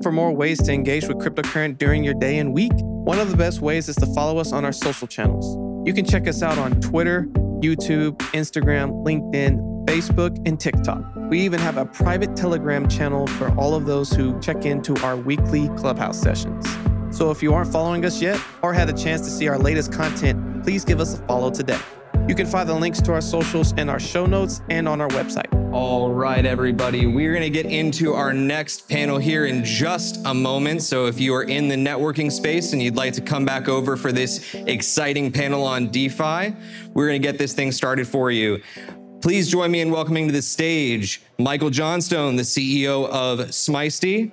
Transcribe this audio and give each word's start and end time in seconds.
Looking 0.00 0.12
for 0.12 0.16
more 0.16 0.32
ways 0.32 0.62
to 0.62 0.72
engage 0.72 1.06
with 1.06 1.18
cryptocurrency 1.18 1.76
during 1.76 2.02
your 2.02 2.14
day 2.14 2.38
and 2.38 2.54
week? 2.54 2.72
One 2.74 3.18
of 3.18 3.30
the 3.30 3.36
best 3.36 3.60
ways 3.60 3.86
is 3.86 3.96
to 3.96 4.06
follow 4.14 4.38
us 4.38 4.50
on 4.50 4.64
our 4.64 4.72
social 4.72 5.06
channels. 5.06 5.58
You 5.86 5.92
can 5.92 6.06
check 6.06 6.26
us 6.26 6.42
out 6.42 6.56
on 6.56 6.80
Twitter, 6.80 7.26
YouTube, 7.60 8.16
Instagram, 8.32 9.04
LinkedIn, 9.04 9.84
Facebook, 9.84 10.40
and 10.48 10.58
TikTok. 10.58 11.04
We 11.28 11.40
even 11.40 11.60
have 11.60 11.76
a 11.76 11.84
private 11.84 12.34
Telegram 12.34 12.88
channel 12.88 13.26
for 13.26 13.54
all 13.58 13.74
of 13.74 13.84
those 13.84 14.10
who 14.10 14.40
check 14.40 14.64
into 14.64 14.96
our 15.04 15.18
weekly 15.18 15.68
Clubhouse 15.76 16.18
sessions. 16.18 16.66
So 17.10 17.30
if 17.30 17.42
you 17.42 17.52
aren't 17.52 17.70
following 17.70 18.06
us 18.06 18.22
yet 18.22 18.40
or 18.62 18.72
had 18.72 18.88
a 18.88 18.94
chance 18.94 19.20
to 19.26 19.30
see 19.30 19.48
our 19.48 19.58
latest 19.58 19.92
content, 19.92 20.64
please 20.64 20.82
give 20.82 21.00
us 21.00 21.18
a 21.18 21.22
follow 21.26 21.50
today. 21.50 21.78
You 22.26 22.34
can 22.34 22.46
find 22.46 22.66
the 22.66 22.74
links 22.74 23.02
to 23.02 23.12
our 23.12 23.20
socials 23.20 23.72
in 23.72 23.90
our 23.90 24.00
show 24.00 24.24
notes 24.24 24.62
and 24.70 24.88
on 24.88 25.02
our 25.02 25.08
website. 25.08 25.59
All 25.72 26.12
right, 26.12 26.44
everybody, 26.44 27.06
we're 27.06 27.30
going 27.30 27.44
to 27.44 27.48
get 27.48 27.66
into 27.66 28.12
our 28.12 28.32
next 28.32 28.88
panel 28.88 29.18
here 29.18 29.46
in 29.46 29.64
just 29.64 30.20
a 30.26 30.34
moment. 30.34 30.82
So, 30.82 31.06
if 31.06 31.20
you 31.20 31.32
are 31.32 31.44
in 31.44 31.68
the 31.68 31.76
networking 31.76 32.32
space 32.32 32.72
and 32.72 32.82
you'd 32.82 32.96
like 32.96 33.12
to 33.12 33.20
come 33.20 33.44
back 33.44 33.68
over 33.68 33.96
for 33.96 34.10
this 34.10 34.52
exciting 34.52 35.30
panel 35.30 35.62
on 35.62 35.88
DeFi, 35.92 36.56
we're 36.92 37.06
going 37.06 37.22
to 37.22 37.24
get 37.24 37.38
this 37.38 37.52
thing 37.52 37.70
started 37.70 38.08
for 38.08 38.32
you. 38.32 38.60
Please 39.20 39.48
join 39.48 39.70
me 39.70 39.80
in 39.80 39.92
welcoming 39.92 40.26
to 40.26 40.32
the 40.32 40.42
stage 40.42 41.22
Michael 41.38 41.70
Johnstone, 41.70 42.34
the 42.34 42.42
CEO 42.42 43.08
of 43.08 43.38
Smisty, 43.50 44.32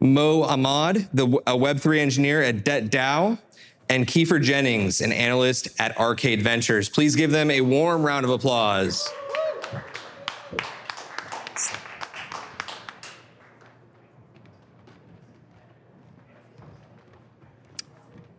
Mo 0.00 0.44
Ahmad, 0.44 1.06
the 1.12 1.26
a 1.46 1.52
Web3 1.52 1.98
engineer 1.98 2.42
at 2.42 2.64
DebtDAO, 2.64 3.38
and 3.90 4.06
Kiefer 4.06 4.42
Jennings, 4.42 5.02
an 5.02 5.12
analyst 5.12 5.68
at 5.78 5.98
Arcade 5.98 6.40
Ventures. 6.40 6.88
Please 6.88 7.14
give 7.14 7.30
them 7.30 7.50
a 7.50 7.60
warm 7.60 8.02
round 8.02 8.24
of 8.24 8.30
applause. 8.30 9.06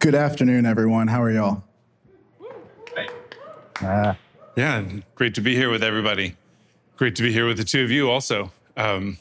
Good 0.01 0.15
afternoon, 0.15 0.65
everyone. 0.65 1.07
How 1.07 1.21
are 1.21 1.29
y'all? 1.29 1.63
Uh, 3.79 4.15
yeah, 4.55 4.83
great 5.13 5.35
to 5.35 5.41
be 5.41 5.55
here 5.55 5.69
with 5.69 5.83
everybody. 5.83 6.35
Great 6.97 7.15
to 7.17 7.21
be 7.21 7.31
here 7.31 7.45
with 7.45 7.57
the 7.57 7.63
two 7.63 7.83
of 7.83 7.91
you 7.91 8.09
also. 8.09 8.51
Um, 8.75 9.19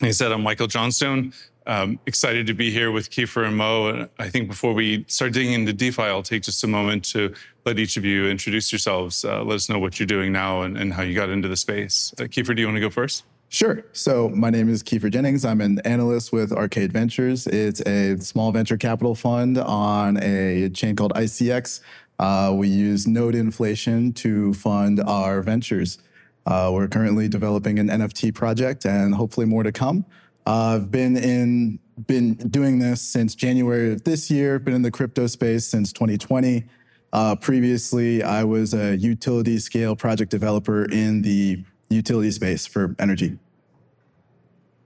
like 0.00 0.10
I 0.10 0.12
said, 0.12 0.30
I'm 0.30 0.44
Michael 0.44 0.68
Johnstone. 0.68 1.32
Um, 1.66 1.98
excited 2.06 2.46
to 2.46 2.54
be 2.54 2.70
here 2.70 2.92
with 2.92 3.10
Kiefer 3.10 3.44
and 3.44 3.56
Mo. 3.56 3.88
And 3.88 4.08
I 4.20 4.28
think 4.28 4.46
before 4.46 4.72
we 4.72 5.04
start 5.08 5.32
digging 5.32 5.52
into 5.52 5.72
DeFi, 5.72 6.02
I'll 6.02 6.22
take 6.22 6.44
just 6.44 6.62
a 6.62 6.68
moment 6.68 7.04
to 7.06 7.34
let 7.66 7.80
each 7.80 7.96
of 7.96 8.04
you 8.04 8.28
introduce 8.28 8.70
yourselves. 8.70 9.24
Uh, 9.24 9.42
let 9.42 9.56
us 9.56 9.68
know 9.68 9.80
what 9.80 9.98
you're 9.98 10.06
doing 10.06 10.30
now 10.30 10.62
and, 10.62 10.78
and, 10.78 10.94
how 10.94 11.02
you 11.02 11.16
got 11.16 11.28
into 11.28 11.48
the 11.48 11.56
space. 11.56 12.14
Uh, 12.20 12.22
Kiefer, 12.22 12.54
do 12.54 12.62
you 12.62 12.68
want 12.68 12.76
to 12.76 12.80
go 12.80 12.88
first? 12.88 13.24
Sure. 13.54 13.84
So 13.92 14.30
my 14.30 14.50
name 14.50 14.68
is 14.68 14.82
Kiefer 14.82 15.08
Jennings. 15.08 15.44
I'm 15.44 15.60
an 15.60 15.78
analyst 15.84 16.32
with 16.32 16.50
Arcade 16.50 16.92
Ventures. 16.92 17.46
It's 17.46 17.80
a 17.82 18.18
small 18.18 18.50
venture 18.50 18.76
capital 18.76 19.14
fund 19.14 19.58
on 19.58 20.16
a 20.16 20.70
chain 20.70 20.96
called 20.96 21.14
ICX. 21.14 21.80
Uh, 22.18 22.52
we 22.52 22.66
use 22.66 23.06
node 23.06 23.36
inflation 23.36 24.12
to 24.14 24.54
fund 24.54 24.98
our 24.98 25.40
ventures. 25.40 25.98
Uh, 26.44 26.72
we're 26.74 26.88
currently 26.88 27.28
developing 27.28 27.78
an 27.78 27.86
NFT 27.90 28.34
project 28.34 28.84
and 28.84 29.14
hopefully 29.14 29.46
more 29.46 29.62
to 29.62 29.70
come. 29.70 30.04
Uh, 30.44 30.74
I've 30.74 30.90
been 30.90 31.16
in 31.16 31.78
been 32.08 32.34
doing 32.34 32.80
this 32.80 33.00
since 33.02 33.36
January 33.36 33.92
of 33.92 34.02
this 34.02 34.32
year. 34.32 34.58
Been 34.58 34.74
in 34.74 34.82
the 34.82 34.90
crypto 34.90 35.28
space 35.28 35.64
since 35.64 35.92
2020. 35.92 36.64
Uh, 37.12 37.36
previously, 37.36 38.20
I 38.20 38.42
was 38.42 38.74
a 38.74 38.96
utility 38.96 39.60
scale 39.60 39.94
project 39.94 40.32
developer 40.32 40.84
in 40.84 41.22
the 41.22 41.62
utility 41.88 42.32
space 42.32 42.66
for 42.66 42.96
energy. 42.98 43.38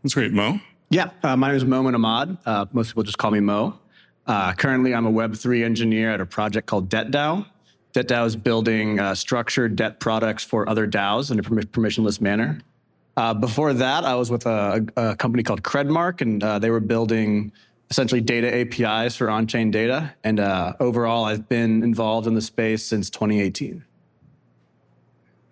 That's 0.08 0.14
great. 0.14 0.32
Mo? 0.32 0.58
Yeah, 0.88 1.10
uh, 1.22 1.36
my 1.36 1.48
name 1.48 1.58
is 1.58 1.66
Momin 1.66 1.94
Ahmad. 1.94 2.38
Uh, 2.46 2.64
most 2.72 2.88
people 2.88 3.02
just 3.02 3.18
call 3.18 3.30
me 3.30 3.40
Mo. 3.40 3.78
Uh, 4.26 4.54
currently, 4.54 4.94
I'm 4.94 5.04
a 5.04 5.12
Web3 5.12 5.62
engineer 5.62 6.10
at 6.10 6.18
a 6.22 6.24
project 6.24 6.66
called 6.66 6.88
DebtDAO. 6.88 7.44
DebtDAO 7.92 8.24
is 8.26 8.34
building 8.34 8.98
uh, 8.98 9.14
structured 9.14 9.76
debt 9.76 10.00
products 10.00 10.42
for 10.42 10.66
other 10.66 10.88
DAOs 10.88 11.30
in 11.30 11.38
a 11.38 11.42
permissionless 11.42 12.22
manner. 12.22 12.58
Uh, 13.18 13.34
before 13.34 13.74
that, 13.74 14.04
I 14.04 14.14
was 14.14 14.30
with 14.30 14.46
a, 14.46 14.86
a 14.96 15.14
company 15.14 15.42
called 15.42 15.62
Credmark, 15.62 16.22
and 16.22 16.42
uh, 16.42 16.58
they 16.58 16.70
were 16.70 16.80
building 16.80 17.52
essentially 17.90 18.22
data 18.22 18.50
APIs 18.50 19.14
for 19.14 19.28
on-chain 19.28 19.70
data. 19.70 20.14
And 20.24 20.40
overall, 20.80 21.26
I've 21.26 21.50
been 21.50 21.82
involved 21.82 22.26
in 22.26 22.32
the 22.32 22.40
space 22.40 22.82
since 22.82 23.10
2018. 23.10 23.84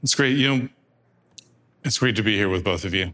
It's 0.03 0.15
great. 0.15 0.39
You 0.39 0.57
know, 0.57 0.69
it's 1.85 1.99
great 1.99 2.17
to 2.17 2.23
be 2.23 2.37
here 2.37 2.49
with 2.49 2.65
both 2.65 2.87
of 2.87 2.95
you. 2.95 3.13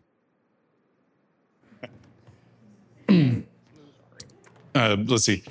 uh, 4.74 4.96
let's 5.06 5.24
see. 5.24 5.42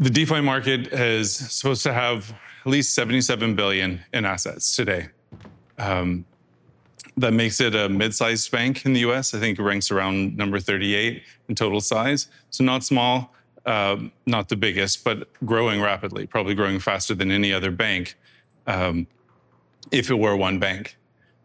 The 0.00 0.10
DeFi 0.10 0.40
market 0.40 0.88
is 0.92 1.34
supposed 1.34 1.82
to 1.84 1.92
have 1.92 2.34
at 2.64 2.70
least 2.70 2.94
77 2.94 3.54
billion 3.54 4.00
in 4.12 4.24
assets 4.24 4.74
today. 4.74 5.08
Um, 5.78 6.24
that 7.16 7.32
makes 7.32 7.60
it 7.60 7.74
a 7.74 7.88
mid-sized 7.88 8.50
bank 8.50 8.84
in 8.84 8.92
the 8.92 9.00
U.S. 9.00 9.34
I 9.34 9.38
think 9.38 9.58
it 9.58 9.62
ranks 9.62 9.90
around 9.90 10.36
number 10.36 10.58
38 10.58 11.22
in 11.48 11.54
total 11.54 11.80
size. 11.80 12.28
So 12.50 12.64
not 12.64 12.82
small, 12.82 13.32
uh, 13.66 13.98
not 14.26 14.48
the 14.48 14.56
biggest, 14.56 15.04
but 15.04 15.28
growing 15.44 15.80
rapidly, 15.80 16.26
probably 16.26 16.54
growing 16.54 16.80
faster 16.80 17.14
than 17.14 17.30
any 17.30 17.52
other 17.52 17.70
bank 17.70 18.16
um, 18.66 19.06
if 19.92 20.10
it 20.10 20.18
were 20.18 20.36
one 20.36 20.58
bank. 20.58 20.96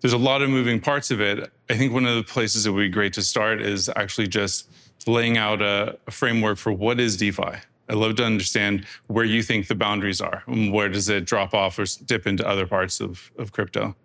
There's 0.01 0.13
a 0.13 0.17
lot 0.17 0.41
of 0.41 0.49
moving 0.49 0.79
parts 0.79 1.11
of 1.11 1.21
it. 1.21 1.51
I 1.69 1.77
think 1.77 1.93
one 1.93 2.05
of 2.05 2.15
the 2.15 2.23
places 2.23 2.63
that 2.63 2.73
would 2.73 2.81
be 2.81 2.89
great 2.89 3.13
to 3.13 3.21
start 3.21 3.61
is 3.61 3.89
actually 3.95 4.27
just 4.27 4.69
laying 5.05 5.37
out 5.37 5.61
a, 5.61 5.97
a 6.07 6.11
framework 6.11 6.57
for 6.57 6.71
what 6.71 6.99
is 6.99 7.15
DeFi. 7.15 7.59
I'd 7.89 7.95
love 7.95 8.15
to 8.17 8.23
understand 8.23 8.85
where 9.07 9.25
you 9.25 9.41
think 9.41 9.67
the 9.67 9.75
boundaries 9.75 10.21
are. 10.21 10.43
And 10.47 10.71
where 10.73 10.89
does 10.89 11.09
it 11.09 11.25
drop 11.25 11.53
off 11.53 11.79
or 11.79 11.85
dip 12.05 12.27
into 12.27 12.47
other 12.47 12.67
parts 12.67 12.99
of, 12.99 13.31
of 13.37 13.51
crypto? 13.51 13.95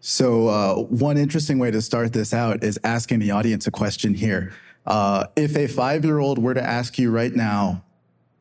So, 0.00 0.48
uh, 0.48 0.74
one 0.76 1.16
interesting 1.16 1.58
way 1.58 1.70
to 1.70 1.82
start 1.82 2.12
this 2.12 2.32
out 2.32 2.62
is 2.62 2.78
asking 2.84 3.18
the 3.18 3.32
audience 3.32 3.66
a 3.66 3.70
question 3.70 4.14
here. 4.14 4.52
Uh, 4.86 5.26
if 5.34 5.56
a 5.56 5.66
five 5.66 6.04
year 6.04 6.20
old 6.20 6.38
were 6.38 6.54
to 6.54 6.62
ask 6.62 6.98
you 6.98 7.10
right 7.10 7.34
now, 7.34 7.82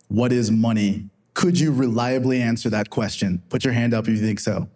what 0.07 0.31
is 0.31 0.51
money? 0.51 1.09
Could 1.33 1.59
you 1.59 1.71
reliably 1.71 2.41
answer 2.41 2.69
that 2.69 2.89
question? 2.89 3.41
Put 3.49 3.63
your 3.63 3.73
hand 3.73 3.93
up 3.93 4.07
if 4.07 4.11
you 4.11 4.21
think 4.21 4.39
so. 4.39 4.69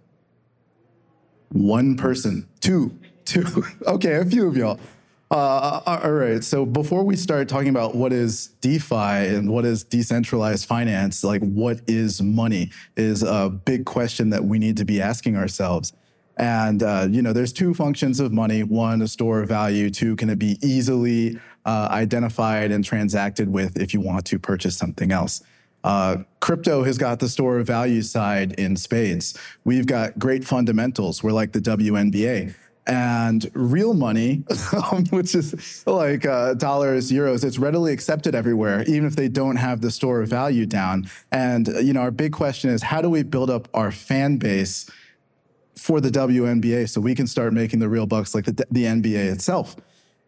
One 1.50 1.96
person, 1.96 2.48
two, 2.60 2.98
two. 3.30 3.64
okay, 3.86 4.16
a 4.16 4.26
few 4.26 4.48
of 4.48 4.58
y'all. 4.58 4.80
Uh, 5.32 5.82
all 5.86 6.12
right. 6.12 6.44
So 6.44 6.66
before 6.66 7.04
we 7.04 7.16
start 7.16 7.48
talking 7.48 7.70
about 7.70 7.94
what 7.94 8.12
is 8.12 8.48
DeFi 8.62 8.96
and 8.96 9.52
what 9.52 9.64
is 9.64 9.84
decentralized 9.84 10.66
finance, 10.66 11.24
like 11.24 11.42
what 11.42 11.82
is 11.88 12.20
money, 12.20 12.72
is 12.98 13.22
a 13.22 13.50
big 13.50 13.86
question 13.86 14.32
that 14.32 14.44
we 14.44 14.58
need 14.58 14.76
to 14.78 14.86
be 14.86 15.00
asking 15.00 15.38
ourselves. 15.38 15.94
And 16.38 16.82
uh, 16.82 17.08
you 17.12 17.22
know, 17.22 17.32
there's 17.32 17.54
two 17.54 17.74
functions 17.76 18.20
of 18.20 18.34
money: 18.34 18.64
one, 18.64 19.02
a 19.02 19.08
store 19.08 19.42
of 19.44 19.50
value; 19.50 19.92
two, 19.92 20.16
can 20.16 20.30
it 20.30 20.40
be 20.40 20.58
easily 20.62 21.40
uh, 21.66 21.88
identified 21.92 22.72
and 22.72 22.84
transacted 22.84 23.50
with 23.50 23.78
if 23.80 23.94
you 23.94 24.02
want 24.02 24.26
to 24.26 24.40
purchase 24.40 24.76
something 24.78 25.12
else. 25.12 25.44
Uh, 25.84 26.18
crypto 26.40 26.84
has 26.84 26.98
got 26.98 27.20
the 27.20 27.30
store 27.30 27.60
of 27.60 27.68
value 27.68 28.02
side 28.02 28.54
in 28.54 28.76
spades. 28.76 29.38
We've 29.64 29.86
got 29.86 30.18
great 30.18 30.44
fundamentals. 30.44 31.22
We're 31.24 31.32
like 31.32 31.52
the 31.52 31.60
WNBA 31.60 32.56
and 32.90 33.50
real 33.54 33.94
money, 33.94 34.44
which 35.12 35.36
is 35.36 35.84
like 35.86 36.26
uh, 36.26 36.56
dollars, 36.56 37.12
euros, 37.12 37.44
it's 37.44 37.60
readily 37.60 37.94
accepted 37.94 38.34
everywhere, 38.34 38.84
even 38.88 39.06
if 39.06 39.16
they 39.16 39.28
don't 39.28 39.58
have 39.58 39.82
the 39.82 39.92
store 39.92 40.22
of 40.22 40.30
value 40.30 40.66
down. 40.66 41.08
And 41.32 41.68
you 41.68 41.94
know, 41.94 42.02
our 42.02 42.12
big 42.12 42.34
question 42.34 42.72
is, 42.72 42.82
how 42.82 43.02
do 43.02 43.10
we 43.10 43.22
build 43.22 43.52
up 43.52 43.68
our 43.76 43.92
fan 43.92 44.38
base 44.38 44.90
for 45.78 46.02
the 46.02 46.10
WNBA 46.10 46.90
so 46.90 47.00
we 47.00 47.14
can 47.14 47.28
start 47.28 47.54
making 47.54 47.80
the 47.80 47.88
real 47.88 48.08
bucks 48.08 48.34
like 48.34 48.46
the, 48.46 48.66
the 48.72 48.86
NBA 48.86 49.32
itself? 49.32 49.76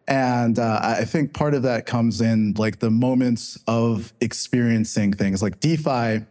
And 0.08 0.60
uh, 0.60 0.80
I 0.84 1.06
think 1.06 1.34
part 1.34 1.56
of 1.56 1.64
that 1.64 1.88
comes 1.88 2.22
in 2.22 2.54
like 2.58 2.80
the 2.80 2.92
moments 2.92 3.58
of 3.68 4.14
experiencing 4.22 5.14
things 5.14 5.42
like 5.42 5.60
DeFi. 5.60 6.26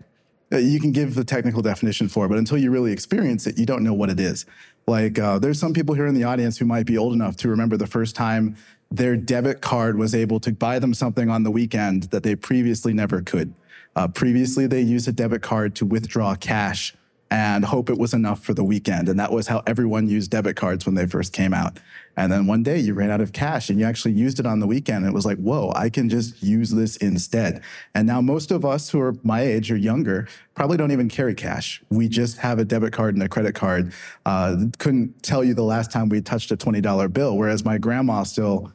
Uh, 0.52 0.58
you 0.58 0.80
can 0.80 0.90
give 0.90 1.14
the 1.14 1.24
technical 1.24 1.62
definition 1.62 2.08
for, 2.08 2.26
it, 2.26 2.28
but 2.28 2.38
until 2.38 2.58
you 2.58 2.70
really 2.70 2.92
experience 2.92 3.46
it, 3.46 3.58
you 3.58 3.66
don't 3.66 3.84
know 3.84 3.94
what 3.94 4.10
it 4.10 4.18
is. 4.18 4.46
Like, 4.86 5.18
uh, 5.18 5.38
there's 5.38 5.60
some 5.60 5.72
people 5.72 5.94
here 5.94 6.06
in 6.06 6.14
the 6.14 6.24
audience 6.24 6.58
who 6.58 6.64
might 6.64 6.86
be 6.86 6.98
old 6.98 7.12
enough 7.12 7.36
to 7.38 7.48
remember 7.48 7.76
the 7.76 7.86
first 7.86 8.16
time 8.16 8.56
their 8.90 9.16
debit 9.16 9.60
card 9.60 9.96
was 9.96 10.14
able 10.14 10.40
to 10.40 10.52
buy 10.52 10.80
them 10.80 10.94
something 10.94 11.30
on 11.30 11.44
the 11.44 11.50
weekend 11.50 12.04
that 12.04 12.24
they 12.24 12.34
previously 12.34 12.92
never 12.92 13.22
could. 13.22 13.54
Uh, 13.94 14.08
previously, 14.08 14.66
they 14.66 14.80
used 14.80 15.06
a 15.06 15.12
debit 15.12 15.42
card 15.42 15.74
to 15.76 15.86
withdraw 15.86 16.34
cash 16.34 16.94
and 17.30 17.64
hope 17.64 17.88
it 17.88 17.98
was 17.98 18.12
enough 18.12 18.42
for 18.42 18.54
the 18.54 18.64
weekend. 18.64 19.08
And 19.08 19.18
that 19.20 19.30
was 19.30 19.46
how 19.46 19.62
everyone 19.66 20.08
used 20.08 20.32
debit 20.32 20.56
cards 20.56 20.84
when 20.84 20.96
they 20.96 21.06
first 21.06 21.32
came 21.32 21.54
out. 21.54 21.78
And 22.16 22.30
then 22.30 22.46
one 22.46 22.62
day 22.62 22.78
you 22.78 22.94
ran 22.94 23.10
out 23.10 23.20
of 23.20 23.32
cash 23.32 23.70
and 23.70 23.78
you 23.78 23.86
actually 23.86 24.12
used 24.12 24.40
it 24.40 24.46
on 24.46 24.60
the 24.60 24.66
weekend. 24.66 25.06
It 25.06 25.12
was 25.12 25.24
like, 25.24 25.38
whoa, 25.38 25.72
I 25.74 25.88
can 25.88 26.08
just 26.08 26.42
use 26.42 26.70
this 26.70 26.96
instead. 26.96 27.62
And 27.94 28.06
now 28.06 28.20
most 28.20 28.50
of 28.50 28.64
us 28.64 28.90
who 28.90 29.00
are 29.00 29.14
my 29.22 29.40
age 29.42 29.70
or 29.70 29.76
younger 29.76 30.28
probably 30.54 30.76
don't 30.76 30.92
even 30.92 31.08
carry 31.08 31.34
cash. 31.34 31.82
We 31.90 32.08
just 32.08 32.38
have 32.38 32.58
a 32.58 32.64
debit 32.64 32.92
card 32.92 33.14
and 33.14 33.22
a 33.22 33.28
credit 33.28 33.54
card. 33.54 33.92
Uh, 34.26 34.56
couldn't 34.78 35.22
tell 35.22 35.42
you 35.42 35.54
the 35.54 35.62
last 35.64 35.90
time 35.90 36.08
we 36.08 36.20
touched 36.20 36.50
a 36.50 36.56
$20 36.56 37.12
bill, 37.12 37.36
whereas 37.36 37.64
my 37.64 37.78
grandma 37.78 38.24
still 38.24 38.72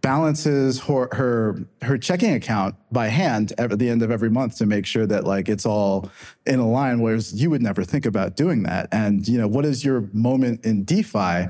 balances 0.00 0.80
her, 0.80 1.08
her 1.12 1.58
her 1.82 1.98
checking 1.98 2.32
account 2.32 2.74
by 2.90 3.08
hand 3.08 3.52
at 3.58 3.78
the 3.78 3.88
end 3.88 4.02
of 4.02 4.10
every 4.10 4.30
month 4.30 4.56
to 4.56 4.66
make 4.66 4.86
sure 4.86 5.06
that 5.06 5.24
like 5.24 5.48
it's 5.48 5.66
all 5.66 6.10
in 6.46 6.58
a 6.58 6.68
line 6.68 7.00
whereas 7.00 7.34
you 7.40 7.50
would 7.50 7.62
never 7.62 7.84
think 7.84 8.06
about 8.06 8.36
doing 8.36 8.62
that 8.62 8.88
and 8.92 9.28
you 9.28 9.36
know 9.36 9.46
what 9.46 9.64
is 9.64 9.84
your 9.84 10.08
moment 10.12 10.64
in 10.64 10.84
defi 10.84 11.46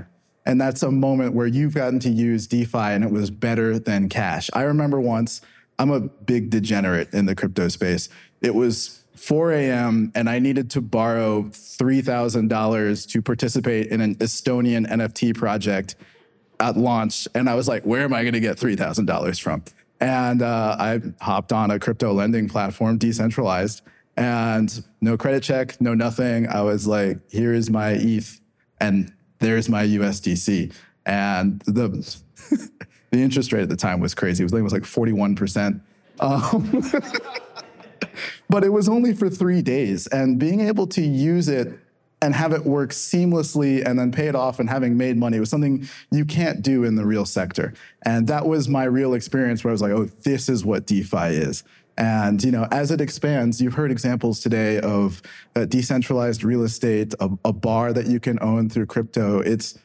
and 0.50 0.60
that's 0.60 0.82
a 0.82 0.90
moment 0.90 1.34
where 1.34 1.46
you've 1.46 1.74
gotten 1.74 1.98
to 2.00 2.10
use 2.10 2.46
defi 2.46 2.76
and 2.76 3.04
it 3.04 3.10
was 3.10 3.30
better 3.30 3.78
than 3.78 4.08
cash 4.08 4.50
i 4.52 4.62
remember 4.62 5.00
once 5.00 5.40
i'm 5.78 5.90
a 5.90 6.00
big 6.00 6.50
degenerate 6.50 7.12
in 7.12 7.26
the 7.26 7.34
crypto 7.34 7.68
space 7.68 8.08
it 8.42 8.54
was 8.54 9.00
4 9.20 9.52
a.m. 9.52 10.12
and 10.14 10.30
I 10.30 10.38
needed 10.38 10.70
to 10.70 10.80
borrow 10.80 11.42
$3,000 11.42 13.08
to 13.10 13.22
participate 13.22 13.88
in 13.88 14.00
an 14.00 14.14
Estonian 14.14 14.88
NFT 14.88 15.36
project 15.36 15.94
at 16.58 16.78
launch. 16.78 17.28
And 17.34 17.48
I 17.48 17.54
was 17.54 17.68
like, 17.68 17.84
where 17.84 18.02
am 18.02 18.14
I 18.14 18.22
going 18.22 18.32
to 18.32 18.40
get 18.40 18.56
$3,000 18.56 19.40
from? 19.42 19.62
And 20.00 20.40
uh, 20.40 20.76
I 20.78 21.00
hopped 21.20 21.52
on 21.52 21.70
a 21.70 21.78
crypto 21.78 22.14
lending 22.14 22.48
platform, 22.48 22.96
decentralized, 22.96 23.82
and 24.16 24.82
no 25.02 25.18
credit 25.18 25.42
check, 25.42 25.78
no 25.82 25.92
nothing. 25.92 26.48
I 26.48 26.62
was 26.62 26.86
like, 26.86 27.18
here 27.30 27.52
is 27.52 27.68
my 27.68 27.90
ETH, 27.90 28.40
and 28.80 29.12
there's 29.40 29.68
my 29.68 29.84
USDC. 29.84 30.72
And 31.06 31.60
the 31.62 31.88
the 33.10 33.22
interest 33.22 33.52
rate 33.52 33.62
at 33.62 33.68
the 33.68 33.76
time 33.76 34.00
was 34.00 34.14
crazy. 34.14 34.42
It 34.42 34.46
was, 34.46 34.52
it 34.52 34.62
was 34.62 34.72
like 34.72 34.82
41%. 34.82 35.80
Um, 36.20 36.90
but 38.48 38.64
it 38.64 38.68
was 38.68 38.88
only 38.88 39.14
for 39.14 39.28
three 39.28 39.62
days. 39.62 40.06
And 40.08 40.38
being 40.38 40.60
able 40.60 40.86
to 40.88 41.02
use 41.02 41.48
it 41.48 41.78
and 42.22 42.34
have 42.34 42.52
it 42.52 42.64
work 42.64 42.90
seamlessly 42.90 43.84
and 43.84 43.98
then 43.98 44.12
pay 44.12 44.28
it 44.28 44.34
off 44.34 44.60
and 44.60 44.68
having 44.68 44.96
made 44.96 45.16
money 45.16 45.40
was 45.40 45.48
something 45.48 45.88
you 46.10 46.24
can't 46.24 46.60
do 46.60 46.84
in 46.84 46.94
the 46.94 47.04
real 47.04 47.24
sector. 47.24 47.72
And 48.02 48.26
that 48.28 48.46
was 48.46 48.68
my 48.68 48.84
real 48.84 49.14
experience 49.14 49.64
where 49.64 49.70
I 49.70 49.72
was 49.72 49.80
like, 49.80 49.92
oh, 49.92 50.04
this 50.04 50.48
is 50.48 50.64
what 50.64 50.86
DeFi 50.86 51.28
is. 51.28 51.64
And 51.96 52.42
you 52.42 52.50
know, 52.50 52.66
as 52.70 52.90
it 52.90 53.00
expands, 53.00 53.60
you've 53.60 53.74
heard 53.74 53.90
examples 53.90 54.40
today 54.40 54.80
of 54.80 55.20
decentralized 55.66 56.44
real 56.44 56.62
estate, 56.62 57.14
a, 57.20 57.30
a 57.44 57.52
bar 57.52 57.92
that 57.92 58.06
you 58.06 58.20
can 58.20 58.38
own 58.42 58.70
through 58.70 58.86
crypto. 58.86 59.40
It's 59.40 59.78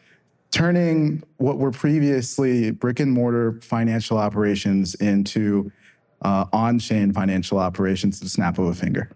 turning 0.51 1.21
what 1.37 1.57
were 1.57 1.71
previously 1.71 2.71
brick 2.71 2.99
and 3.01 3.11
mortar 3.11 3.59
financial 3.61 4.17
operations 4.17 4.95
into 4.95 5.71
uh, 6.21 6.45
on-chain 6.53 7.11
financial 7.11 7.57
operations 7.57 8.19
the 8.19 8.29
snap 8.29 8.57
of 8.57 8.67
a 8.67 8.73
finger. 8.73 9.11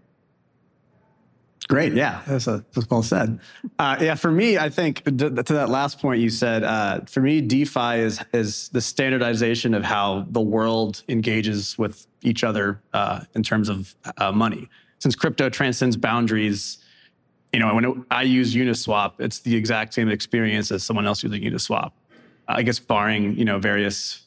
Great. 1.70 1.92
Yeah, 1.92 2.20
that's, 2.26 2.48
a, 2.48 2.64
that's 2.72 2.90
well 2.90 3.00
said. 3.00 3.38
Uh, 3.78 3.96
yeah, 4.00 4.16
for 4.16 4.32
me, 4.32 4.58
I 4.58 4.68
think 4.68 5.04
to, 5.04 5.30
to 5.30 5.52
that 5.52 5.68
last 5.68 6.00
point 6.00 6.20
you 6.20 6.28
said, 6.28 6.64
uh, 6.64 7.02
for 7.02 7.20
me, 7.20 7.40
DeFi 7.40 8.00
is 8.00 8.20
is 8.32 8.70
the 8.70 8.80
standardization 8.80 9.72
of 9.72 9.84
how 9.84 10.26
the 10.30 10.40
world 10.40 11.04
engages 11.08 11.78
with 11.78 12.08
each 12.22 12.42
other 12.42 12.82
uh, 12.92 13.20
in 13.36 13.44
terms 13.44 13.68
of 13.68 13.94
uh, 14.18 14.32
money. 14.32 14.68
Since 14.98 15.14
crypto 15.14 15.48
transcends 15.48 15.96
boundaries, 15.96 16.78
you 17.52 17.60
know, 17.60 17.72
when 17.72 17.84
it, 17.84 17.96
I 18.10 18.22
use 18.22 18.52
Uniswap, 18.52 19.12
it's 19.20 19.38
the 19.38 19.54
exact 19.54 19.94
same 19.94 20.08
experience 20.08 20.72
as 20.72 20.82
someone 20.82 21.06
else 21.06 21.22
using 21.22 21.40
Uniswap. 21.40 21.92
I 22.48 22.62
guess 22.62 22.80
barring 22.80 23.36
you 23.38 23.44
know 23.44 23.60
various 23.60 24.22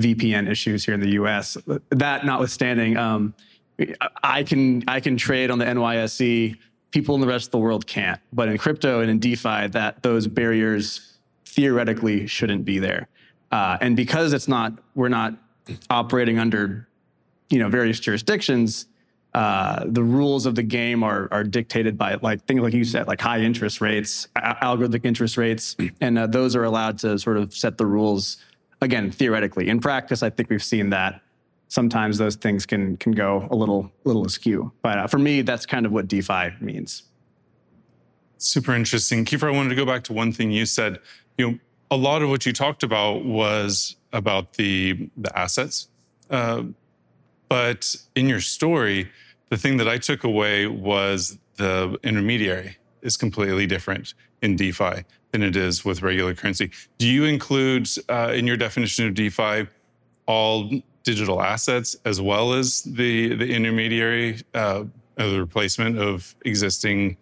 VPN 0.00 0.50
issues 0.50 0.86
here 0.86 0.94
in 0.94 1.00
the 1.00 1.10
U.S. 1.10 1.58
That 1.90 2.24
notwithstanding, 2.24 2.96
um, 2.96 3.34
I 4.22 4.44
can 4.44 4.82
I 4.88 5.00
can 5.00 5.18
trade 5.18 5.50
on 5.50 5.58
the 5.58 5.66
NYSE 5.66 6.56
people 6.96 7.14
in 7.14 7.20
the 7.20 7.26
rest 7.26 7.48
of 7.48 7.50
the 7.50 7.58
world 7.58 7.86
can't. 7.86 8.18
But 8.32 8.48
in 8.48 8.56
crypto 8.56 9.02
and 9.02 9.10
in 9.10 9.18
DeFi, 9.18 9.66
that 9.66 10.02
those 10.02 10.26
barriers 10.26 11.18
theoretically 11.44 12.26
shouldn't 12.26 12.64
be 12.64 12.78
there. 12.78 13.08
Uh, 13.52 13.76
and 13.82 13.94
because 13.94 14.32
it's 14.32 14.48
not, 14.48 14.72
we're 14.94 15.10
not 15.10 15.34
operating 15.90 16.38
under, 16.38 16.88
you 17.50 17.58
know, 17.58 17.68
various 17.68 18.00
jurisdictions. 18.00 18.86
Uh, 19.34 19.84
the 19.86 20.02
rules 20.02 20.46
of 20.46 20.54
the 20.54 20.62
game 20.62 21.02
are 21.02 21.28
are 21.30 21.44
dictated 21.44 21.98
by 21.98 22.14
like 22.22 22.42
things 22.46 22.62
like 22.62 22.72
you 22.72 22.82
said, 22.84 23.06
like 23.06 23.20
high 23.20 23.40
interest 23.40 23.82
rates, 23.82 24.28
a- 24.34 24.54
algorithmic 24.62 25.04
interest 25.04 25.36
rates, 25.36 25.76
and 26.00 26.18
uh, 26.18 26.26
those 26.26 26.56
are 26.56 26.64
allowed 26.64 26.98
to 26.98 27.18
sort 27.18 27.36
of 27.36 27.54
set 27.54 27.76
the 27.76 27.84
rules. 27.84 28.38
Again, 28.80 29.10
theoretically, 29.10 29.68
in 29.68 29.80
practice, 29.80 30.22
I 30.22 30.30
think 30.30 30.48
we've 30.48 30.64
seen 30.64 30.88
that 30.90 31.20
sometimes 31.68 32.18
those 32.18 32.36
things 32.36 32.66
can 32.66 32.96
can 32.96 33.12
go 33.12 33.48
a 33.50 33.56
little 33.56 33.90
little 34.04 34.24
askew. 34.24 34.72
But 34.82 34.98
uh, 34.98 35.06
for 35.06 35.18
me, 35.18 35.42
that's 35.42 35.66
kind 35.66 35.86
of 35.86 35.92
what 35.92 36.08
DeFi 36.08 36.50
means. 36.60 37.04
Super 38.38 38.74
interesting, 38.74 39.24
Kiefer. 39.24 39.48
I 39.48 39.56
wanted 39.56 39.70
to 39.70 39.74
go 39.74 39.86
back 39.86 40.04
to 40.04 40.12
one 40.12 40.32
thing 40.32 40.50
you 40.50 40.66
said. 40.66 40.98
You 41.38 41.50
know, 41.50 41.58
a 41.90 41.96
lot 41.96 42.22
of 42.22 42.28
what 42.28 42.46
you 42.46 42.52
talked 42.52 42.82
about 42.82 43.24
was 43.24 43.96
about 44.12 44.54
the 44.54 45.08
the 45.16 45.36
assets, 45.38 45.88
uh, 46.30 46.62
but 47.48 47.96
in 48.14 48.28
your 48.28 48.40
story, 48.40 49.10
the 49.50 49.56
thing 49.56 49.76
that 49.78 49.88
I 49.88 49.98
took 49.98 50.24
away 50.24 50.66
was 50.66 51.38
the 51.56 51.98
intermediary 52.02 52.76
is 53.02 53.16
completely 53.16 53.66
different 53.66 54.14
in 54.42 54.56
DeFi 54.56 55.04
than 55.30 55.42
it 55.42 55.56
is 55.56 55.84
with 55.84 56.02
regular 56.02 56.34
currency. 56.34 56.70
Do 56.98 57.06
you 57.06 57.24
include 57.24 57.88
uh, 58.08 58.32
in 58.34 58.46
your 58.46 58.56
definition 58.56 59.06
of 59.06 59.14
DeFi 59.14 59.66
all 60.26 60.70
digital 61.06 61.40
assets 61.40 61.96
as 62.04 62.20
well 62.20 62.52
as 62.52 62.82
the 62.82 63.34
the 63.36 63.48
intermediary, 63.54 64.42
uh, 64.54 64.84
the 65.14 65.38
replacement 65.40 65.98
of 65.98 66.34
existing 66.44 67.16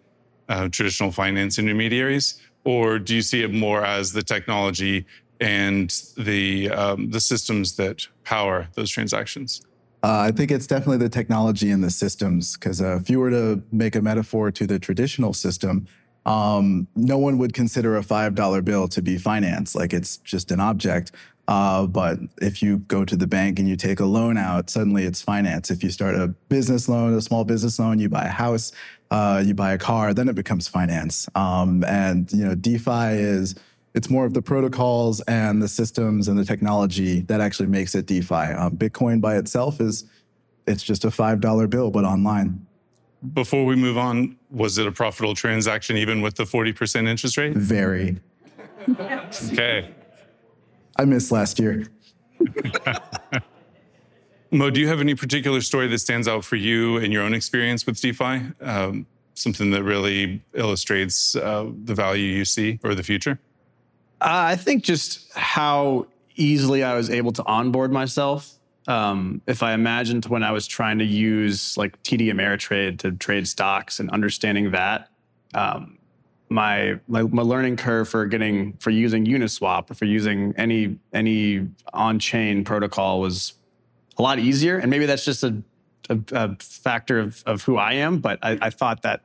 uh, 0.49 0.67
traditional 0.69 1.11
finance 1.11 1.57
intermediaries, 1.59 2.41
or 2.65 2.99
do 2.99 3.15
you 3.15 3.21
see 3.21 3.43
it 3.43 3.53
more 3.53 3.85
as 3.85 4.11
the 4.11 4.23
technology 4.23 5.05
and 5.39 6.01
the 6.17 6.69
um, 6.71 7.09
the 7.11 7.19
systems 7.19 7.75
that 7.75 8.05
power 8.23 8.67
those 8.73 8.89
transactions? 8.89 9.61
Uh, 10.03 10.19
I 10.19 10.31
think 10.31 10.51
it's 10.51 10.67
definitely 10.67 10.97
the 10.97 11.09
technology 11.09 11.71
and 11.71 11.83
the 11.83 11.89
systems. 11.89 12.57
Because 12.57 12.81
uh, 12.81 12.97
if 12.97 13.09
you 13.09 13.19
were 13.19 13.31
to 13.31 13.63
make 13.71 13.95
a 13.95 14.01
metaphor 14.01 14.51
to 14.51 14.67
the 14.67 14.77
traditional 14.77 15.33
system, 15.33 15.87
um, 16.25 16.87
no 16.95 17.17
one 17.17 17.37
would 17.37 17.53
consider 17.53 17.97
a 17.97 18.01
$5 18.01 18.65
bill 18.65 18.87
to 18.87 19.01
be 19.01 19.17
finance. 19.17 19.75
Like 19.75 19.93
it's 19.93 20.17
just 20.17 20.51
an 20.51 20.59
object. 20.59 21.11
Uh, 21.47 21.85
but 21.85 22.17
if 22.41 22.61
you 22.63 22.79
go 22.79 23.05
to 23.05 23.15
the 23.15 23.27
bank 23.27 23.59
and 23.59 23.69
you 23.69 23.75
take 23.75 23.99
a 23.99 24.05
loan 24.05 24.37
out, 24.37 24.69
suddenly 24.69 25.03
it's 25.03 25.21
finance. 25.21 25.69
If 25.69 25.83
you 25.83 25.91
start 25.91 26.15
a 26.15 26.27
business 26.49 26.89
loan, 26.89 27.13
a 27.13 27.21
small 27.21 27.43
business 27.43 27.77
loan, 27.77 27.99
you 27.99 28.09
buy 28.09 28.25
a 28.25 28.29
house, 28.29 28.71
uh, 29.11 29.43
you 29.45 29.53
buy 29.53 29.73
a 29.73 29.77
car, 29.77 30.13
then 30.13 30.27
it 30.27 30.35
becomes 30.35 30.67
finance. 30.67 31.27
Um, 31.35 31.83
and 31.85 32.31
you 32.31 32.45
know, 32.45 32.55
DeFi 32.55 33.13
is 33.13 33.55
it's 33.93 34.09
more 34.09 34.25
of 34.25 34.33
the 34.33 34.41
protocols 34.41 35.21
and 35.21 35.61
the 35.61 35.67
systems 35.67 36.27
and 36.27 36.37
the 36.37 36.45
technology 36.45 37.21
that 37.21 37.39
actually 37.41 37.67
makes 37.67 37.95
it 37.95 38.05
DeFi. 38.07 38.33
Um, 38.35 38.75
Bitcoin 38.75 39.21
by 39.21 39.37
itself 39.37 39.79
is 39.79 40.05
it's 40.67 40.83
just 40.83 41.05
a 41.05 41.11
five 41.11 41.41
dollar 41.41 41.67
bill, 41.67 41.91
but 41.91 42.05
online. 42.05 42.65
Before 43.33 43.65
we 43.65 43.75
move 43.75 43.97
on, 43.97 44.35
was 44.51 44.77
it 44.77 44.85
a 44.85 44.91
profitable 44.91 45.35
transaction 45.35 45.95
even 45.97 46.21
with 46.21 46.35
the 46.35 46.45
forty 46.45 46.73
percent 46.73 47.07
interest 47.07 47.37
rate? 47.37 47.53
Very. 47.53 48.17
okay. 48.89 49.93
I 50.95 51.05
missed 51.05 51.31
last 51.31 51.59
year. 51.59 51.85
Mo, 54.51 54.69
do 54.69 54.79
you 54.79 54.87
have 54.87 55.01
any 55.01 55.15
particular 55.15 55.61
story 55.61 55.87
that 55.87 55.99
stands 55.99 56.27
out 56.27 56.45
for 56.45 56.55
you 56.55 56.97
in 56.97 57.11
your 57.11 57.23
own 57.23 57.33
experience 57.33 57.85
with 57.85 57.99
DeFi? 57.99 58.41
Um, 58.61 59.05
something 59.33 59.71
that 59.71 59.83
really 59.83 60.41
illustrates 60.53 61.35
uh, 61.35 61.69
the 61.83 61.93
value 61.93 62.25
you 62.25 62.45
see 62.45 62.79
or 62.83 62.95
the 62.95 63.03
future? 63.03 63.39
Uh, 64.21 64.47
I 64.47 64.55
think 64.55 64.83
just 64.83 65.31
how 65.33 66.07
easily 66.35 66.83
I 66.83 66.95
was 66.95 67.09
able 67.09 67.31
to 67.33 67.45
onboard 67.45 67.91
myself. 67.91 68.53
Um, 68.87 69.41
if 69.47 69.63
I 69.63 69.73
imagined 69.73 70.25
when 70.25 70.43
I 70.43 70.51
was 70.51 70.67
trying 70.67 70.99
to 70.99 71.05
use 71.05 71.75
like 71.75 72.01
TD 72.03 72.31
Ameritrade 72.31 72.99
to 72.99 73.11
trade 73.11 73.47
stocks 73.47 73.99
and 73.99 74.09
understanding 74.11 74.71
that, 74.71 75.09
um, 75.53 75.94
my, 76.49 76.99
my 77.07 77.23
my 77.23 77.41
learning 77.41 77.77
curve 77.77 78.07
for 78.07 78.25
getting 78.25 78.73
for 78.73 78.91
using 78.91 79.25
Uniswap 79.25 79.89
or 79.89 79.93
for 79.95 80.05
using 80.05 80.53
any 80.57 80.97
any 81.13 81.67
on 81.93 82.19
chain 82.19 82.63
protocol 82.63 83.19
was 83.19 83.53
a 84.17 84.21
lot 84.21 84.39
easier. 84.39 84.77
And 84.77 84.89
maybe 84.89 85.05
that's 85.05 85.25
just 85.25 85.43
a, 85.43 85.61
a, 86.09 86.19
a 86.31 86.55
factor 86.59 87.19
of 87.19 87.43
of 87.45 87.63
who 87.63 87.77
I 87.77 87.93
am. 87.93 88.19
But 88.19 88.39
I, 88.43 88.57
I 88.61 88.69
thought 88.69 89.01
that 89.01 89.21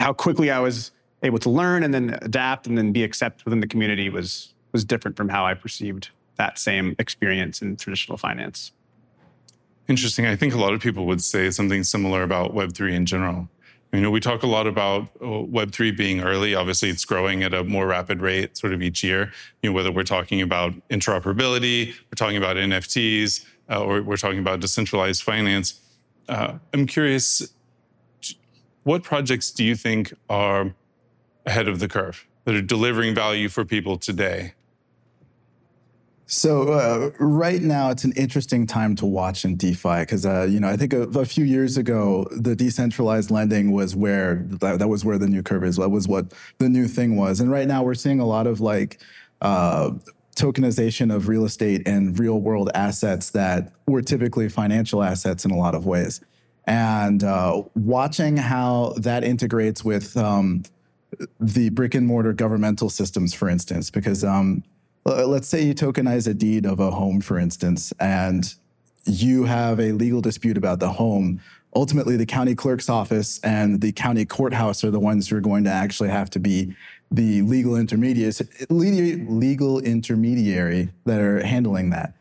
how 0.00 0.12
quickly 0.12 0.50
I 0.50 0.58
was 0.58 0.90
able 1.22 1.38
to 1.38 1.50
learn 1.50 1.84
and 1.84 1.94
then 1.94 2.18
adapt 2.22 2.66
and 2.66 2.76
then 2.76 2.92
be 2.92 3.04
accepted 3.04 3.44
within 3.44 3.60
the 3.60 3.68
community 3.68 4.08
was 4.08 4.54
was 4.72 4.84
different 4.84 5.16
from 5.16 5.28
how 5.28 5.46
I 5.46 5.54
perceived 5.54 6.10
that 6.36 6.58
same 6.58 6.96
experience 6.98 7.62
in 7.62 7.76
traditional 7.76 8.18
finance. 8.18 8.72
Interesting. 9.88 10.26
I 10.26 10.36
think 10.36 10.54
a 10.54 10.58
lot 10.58 10.72
of 10.72 10.80
people 10.80 11.06
would 11.06 11.22
say 11.22 11.50
something 11.50 11.84
similar 11.84 12.22
about 12.22 12.54
Web3 12.54 12.92
in 12.92 13.06
general. 13.06 13.48
You 13.92 14.00
know, 14.00 14.10
we 14.10 14.20
talk 14.20 14.42
a 14.42 14.46
lot 14.46 14.66
about 14.66 15.02
uh, 15.20 15.24
Web3 15.24 15.94
being 15.94 16.22
early. 16.22 16.54
Obviously, 16.54 16.88
it's 16.88 17.04
growing 17.04 17.42
at 17.42 17.52
a 17.52 17.62
more 17.62 17.86
rapid 17.86 18.22
rate 18.22 18.56
sort 18.56 18.72
of 18.72 18.80
each 18.80 19.04
year. 19.04 19.30
You 19.62 19.68
know, 19.68 19.74
whether 19.74 19.92
we're 19.92 20.02
talking 20.02 20.40
about 20.40 20.72
interoperability, 20.88 21.88
we're 21.88 22.16
talking 22.16 22.38
about 22.38 22.56
NFTs, 22.56 23.44
uh, 23.70 23.82
or 23.84 24.00
we're 24.00 24.16
talking 24.16 24.38
about 24.38 24.60
decentralized 24.60 25.22
finance. 25.22 25.78
Uh, 26.26 26.54
I'm 26.72 26.86
curious, 26.86 27.52
what 28.84 29.02
projects 29.02 29.50
do 29.50 29.62
you 29.62 29.74
think 29.74 30.14
are 30.30 30.74
ahead 31.44 31.68
of 31.68 31.78
the 31.78 31.88
curve 31.88 32.26
that 32.44 32.54
are 32.54 32.62
delivering 32.62 33.14
value 33.14 33.50
for 33.50 33.64
people 33.64 33.98
today? 33.98 34.54
So 36.32 36.72
uh, 36.72 37.10
right 37.18 37.60
now, 37.60 37.90
it's 37.90 38.04
an 38.04 38.12
interesting 38.12 38.66
time 38.66 38.96
to 38.96 39.04
watch 39.04 39.44
in 39.44 39.54
DeFi 39.54 40.00
because 40.00 40.24
uh, 40.24 40.46
you 40.48 40.60
know 40.60 40.68
I 40.68 40.78
think 40.78 40.94
a, 40.94 41.02
a, 41.02 41.26
few 41.26 41.44
years 41.44 41.76
ago 41.76 42.26
the 42.30 42.56
decentralized 42.56 43.30
lending 43.30 43.70
was 43.70 43.94
where 43.94 44.36
that, 44.46 44.78
that, 44.78 44.88
was 44.88 45.04
where 45.04 45.18
the 45.18 45.26
new 45.26 45.42
curve 45.42 45.62
is. 45.62 45.76
That 45.76 45.90
was 45.90 46.08
what 46.08 46.32
the 46.56 46.70
new 46.70 46.88
thing 46.88 47.16
was, 47.16 47.40
and 47.40 47.50
right 47.50 47.68
now 47.68 47.82
we're 47.82 47.94
seeing 47.94 48.18
a 48.18 48.24
lot 48.26 48.46
of 48.46 48.60
like. 48.60 48.98
Uh, 49.42 49.92
tokenization 50.34 51.14
of 51.14 51.28
real 51.28 51.44
estate 51.44 51.86
and 51.86 52.18
real 52.18 52.40
world 52.40 52.70
assets 52.74 53.30
that 53.32 53.70
were 53.86 54.00
typically 54.00 54.48
financial 54.48 55.02
assets 55.02 55.44
in 55.44 55.50
a 55.50 55.56
lot 55.56 55.74
of 55.74 55.84
ways. 55.84 56.22
And 56.64 57.22
uh, 57.22 57.64
watching 57.74 58.38
how 58.38 58.94
that 58.96 59.24
integrates 59.24 59.84
with 59.84 60.16
um, 60.16 60.62
the 61.38 61.68
brick 61.68 61.94
and 61.94 62.06
mortar 62.06 62.32
governmental 62.32 62.88
systems, 62.88 63.34
for 63.34 63.46
instance, 63.50 63.90
because 63.90 64.24
um, 64.24 64.64
let's 65.04 65.48
say 65.48 65.62
you 65.62 65.74
tokenize 65.74 66.28
a 66.28 66.34
deed 66.34 66.66
of 66.66 66.80
a 66.80 66.90
home, 66.90 67.20
for 67.20 67.38
instance, 67.38 67.92
and 67.98 68.54
you 69.04 69.44
have 69.44 69.80
a 69.80 69.92
legal 69.92 70.20
dispute 70.20 70.56
about 70.56 70.80
the 70.80 70.90
home. 70.90 71.40
Ultimately, 71.74 72.16
the 72.16 72.26
county 72.26 72.54
clerk's 72.54 72.88
office 72.88 73.40
and 73.40 73.80
the 73.80 73.92
county 73.92 74.24
courthouse 74.24 74.84
are 74.84 74.90
the 74.90 75.00
ones 75.00 75.28
who 75.28 75.36
are 75.36 75.40
going 75.40 75.64
to 75.64 75.70
actually 75.70 76.10
have 76.10 76.30
to 76.30 76.38
be 76.38 76.76
the 77.10 77.42
legal 77.42 77.76
intermediaries, 77.76 78.42
legal 78.70 79.78
intermediary 79.80 80.90
that 81.04 81.20
are 81.20 81.44
handling 81.44 81.90
that. 81.90 82.14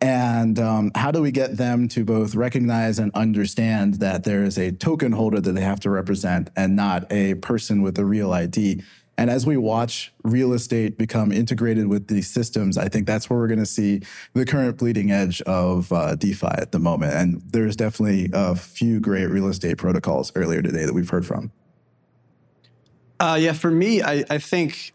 And 0.00 0.58
um, 0.58 0.90
how 0.94 1.10
do 1.10 1.22
we 1.22 1.30
get 1.30 1.56
them 1.56 1.88
to 1.88 2.04
both 2.04 2.34
recognize 2.34 2.98
and 2.98 3.10
understand 3.14 3.94
that 3.94 4.24
there 4.24 4.44
is 4.44 4.58
a 4.58 4.70
token 4.70 5.12
holder 5.12 5.40
that 5.40 5.52
they 5.52 5.62
have 5.62 5.80
to 5.80 5.90
represent 5.90 6.50
and 6.56 6.76
not 6.76 7.10
a 7.10 7.36
person 7.36 7.80
with 7.80 7.98
a 7.98 8.04
real 8.04 8.32
ID? 8.32 8.82
And 9.16 9.30
as 9.30 9.46
we 9.46 9.56
watch 9.56 10.12
real 10.24 10.52
estate 10.52 10.98
become 10.98 11.30
integrated 11.30 11.86
with 11.86 12.08
these 12.08 12.28
systems, 12.28 12.76
I 12.76 12.88
think 12.88 13.06
that's 13.06 13.30
where 13.30 13.38
we're 13.38 13.46
going 13.46 13.60
to 13.60 13.66
see 13.66 14.00
the 14.32 14.44
current 14.44 14.76
bleeding 14.76 15.10
edge 15.12 15.40
of 15.42 15.92
uh, 15.92 16.16
DeFi 16.16 16.48
at 16.48 16.72
the 16.72 16.80
moment. 16.80 17.14
And 17.14 17.42
there's 17.52 17.76
definitely 17.76 18.30
a 18.32 18.56
few 18.56 18.98
great 18.98 19.26
real 19.26 19.48
estate 19.48 19.78
protocols 19.78 20.32
earlier 20.34 20.62
today 20.62 20.84
that 20.84 20.94
we've 20.94 21.08
heard 21.08 21.24
from. 21.24 21.52
Uh, 23.20 23.38
yeah, 23.40 23.52
for 23.52 23.70
me, 23.70 24.02
I, 24.02 24.24
I, 24.28 24.38
think 24.38 24.92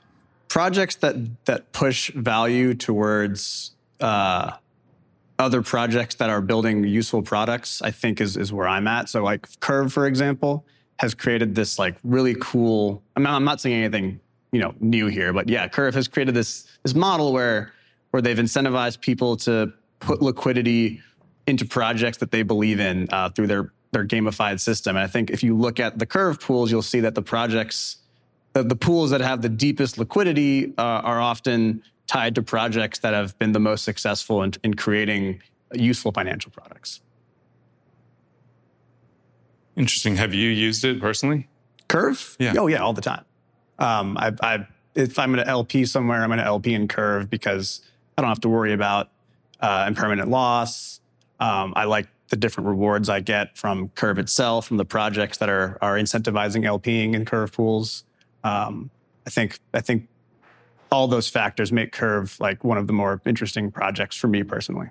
projects 0.50 0.96
that 0.98 1.16
that 1.46 1.72
push 1.72 2.12
value 2.12 2.74
towards 2.74 3.72
uh, 4.02 4.52
other 5.40 5.62
projects 5.62 6.16
that 6.16 6.30
are 6.30 6.42
building 6.42 6.84
useful 6.84 7.22
products, 7.22 7.82
I 7.82 7.92
think 7.92 8.20
is 8.20 8.36
is 8.36 8.52
where 8.52 8.68
I'm 8.68 8.88
at. 8.88 9.08
So 9.08 9.24
like 9.24 9.48
Curve, 9.62 9.94
for 9.94 10.06
example, 10.06 10.66
has 11.00 11.14
created 11.14 11.56
this 11.56 11.80
like 11.80 11.96
really 12.04 12.36
cool. 12.40 13.02
I'm 13.16 13.24
not, 13.24 13.34
I'm 13.34 13.46
not 13.46 13.62
saying 13.62 13.76
anything 13.76 14.20
you 14.52 14.60
know 14.60 14.74
new 14.80 15.08
here, 15.08 15.34
but 15.34 15.50
yeah, 15.50 15.68
Curve 15.68 15.96
has 15.96 16.08
created 16.08 16.36
this 16.36 16.68
this 16.84 16.94
model 16.94 17.32
where 17.34 17.72
where 18.12 18.22
they've 18.22 18.38
incentivized 18.38 19.02
people 19.02 19.38
to 19.38 19.72
put 20.00 20.22
liquidity 20.22 21.02
into 21.48 21.66
projects 21.66 22.18
that 22.18 22.32
they 22.32 22.44
believe 22.44 22.80
in 22.80 23.08
uh, 23.12 23.30
through 23.30 23.48
their 23.48 23.72
their 23.92 24.06
gamified 24.06 24.60
system. 24.60 24.96
And 24.96 25.04
I 25.04 25.08
think 25.08 25.30
if 25.30 25.42
you 25.42 25.56
look 25.56 25.80
at 25.80 25.98
the 25.98 26.06
Curve 26.06 26.40
pools, 26.40 26.70
you'll 26.72 26.82
see 26.82 27.00
that 27.00 27.16
the 27.16 27.22
projects 27.22 27.98
the, 28.54 28.64
the 28.64 28.76
pools 28.76 29.12
that 29.12 29.22
have 29.22 29.42
the 29.42 29.50
deepest 29.50 29.98
liquidity 29.98 30.74
uh, 30.78 30.82
are 30.82 31.22
often 31.22 31.82
tied 32.08 32.36
to 32.36 32.42
projects 32.42 33.00
that 33.00 33.14
have 33.14 33.38
been 33.40 33.52
the 33.52 33.60
most 33.60 33.86
successful 33.86 34.44
in, 34.44 34.54
in 34.64 34.74
creating 34.74 35.42
useful 35.74 36.12
financial 36.12 36.52
products. 36.52 37.02
Interesting. 39.80 40.18
Have 40.18 40.34
you 40.34 40.50
used 40.50 40.84
it 40.84 41.00
personally? 41.00 41.48
Curve? 41.88 42.36
Yeah. 42.38 42.54
Oh, 42.58 42.68
yeah, 42.68 42.80
all 42.80 42.92
the 42.92 43.02
time. 43.02 43.24
Um, 43.80 44.18
I, 44.18 44.34
I, 44.42 44.68
if 44.94 45.18
I'm 45.18 45.32
going 45.32 45.44
to 45.44 45.50
LP 45.50 45.86
somewhere, 45.86 46.22
I'm 46.22 46.28
going 46.28 46.40
to 46.40 46.46
LP 46.46 46.74
in 46.74 46.90
Curve 46.90 47.30
because 47.30 47.82
I 48.18 48.22
don't 48.22 48.28
have 48.28 48.42
to 48.42 48.50
worry 48.50 48.74
about 48.74 49.10
uh, 49.62 49.86
impermanent 49.88 50.30
loss. 50.30 51.00
Um, 51.40 51.72
I 51.78 51.86
like 51.86 52.08
the 52.28 52.36
different 52.36 52.68
rewards 52.68 53.08
I 53.08 53.22
get 53.22 53.58
from 53.58 53.88
Curve 53.96 54.20
itself, 54.20 54.68
from 54.68 54.76
the 54.76 54.86
projects 54.86 55.38
that 55.38 55.48
are 55.50 55.78
are 55.82 55.96
incentivizing 55.96 56.66
LPing 56.66 57.16
in 57.16 57.24
Curve 57.24 57.54
pools. 57.54 58.04
Um, 58.44 58.92
I 59.26 59.30
think 59.30 59.60
I 59.74 59.80
think 59.80 60.10
all 60.92 61.08
those 61.08 61.30
factors 61.30 61.72
make 61.72 61.94
Curve 61.94 62.36
like 62.42 62.66
one 62.66 62.78
of 62.78 62.88
the 62.88 62.94
more 62.94 63.22
interesting 63.26 63.72
projects 63.72 64.18
for 64.18 64.28
me 64.28 64.44
personally. 64.44 64.90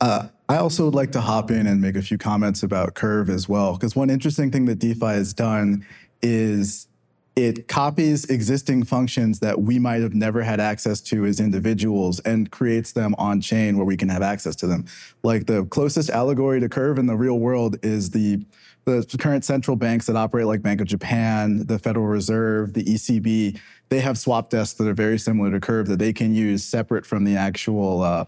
Uh, 0.00 0.28
I 0.48 0.56
also 0.56 0.86
would 0.86 0.94
like 0.94 1.12
to 1.12 1.20
hop 1.20 1.50
in 1.50 1.66
and 1.66 1.80
make 1.80 1.96
a 1.96 2.02
few 2.02 2.18
comments 2.18 2.62
about 2.62 2.94
Curve 2.94 3.30
as 3.30 3.48
well, 3.48 3.74
because 3.74 3.94
one 3.94 4.10
interesting 4.10 4.50
thing 4.50 4.64
that 4.66 4.78
DeFi 4.78 5.06
has 5.06 5.32
done 5.32 5.86
is 6.22 6.88
it 7.36 7.68
copies 7.68 8.24
existing 8.24 8.84
functions 8.84 9.38
that 9.38 9.60
we 9.60 9.78
might 9.78 10.02
have 10.02 10.14
never 10.14 10.42
had 10.42 10.58
access 10.58 11.00
to 11.00 11.24
as 11.24 11.38
individuals 11.38 12.18
and 12.20 12.50
creates 12.50 12.92
them 12.92 13.14
on 13.18 13.40
chain 13.40 13.76
where 13.76 13.86
we 13.86 13.96
can 13.96 14.08
have 14.08 14.22
access 14.22 14.56
to 14.56 14.66
them. 14.66 14.84
Like 15.22 15.46
the 15.46 15.64
closest 15.66 16.10
allegory 16.10 16.60
to 16.60 16.68
Curve 16.68 16.98
in 16.98 17.06
the 17.06 17.16
real 17.16 17.38
world 17.38 17.76
is 17.82 18.10
the 18.10 18.44
the 18.86 19.06
current 19.20 19.44
central 19.44 19.76
banks 19.76 20.06
that 20.06 20.16
operate 20.16 20.46
like 20.46 20.62
Bank 20.62 20.80
of 20.80 20.86
Japan, 20.86 21.66
the 21.66 21.78
Federal 21.78 22.06
Reserve, 22.06 22.72
the 22.72 22.82
ECB, 22.82 23.60
they 23.88 24.00
have 24.00 24.18
swap 24.18 24.50
desks 24.50 24.78
that 24.78 24.88
are 24.88 24.94
very 24.94 25.18
similar 25.18 25.50
to 25.50 25.60
Curve 25.60 25.86
that 25.88 25.98
they 25.98 26.12
can 26.12 26.34
use 26.34 26.64
separate 26.64 27.06
from 27.06 27.24
the 27.24 27.36
actual 27.36 28.02
uh, 28.02 28.24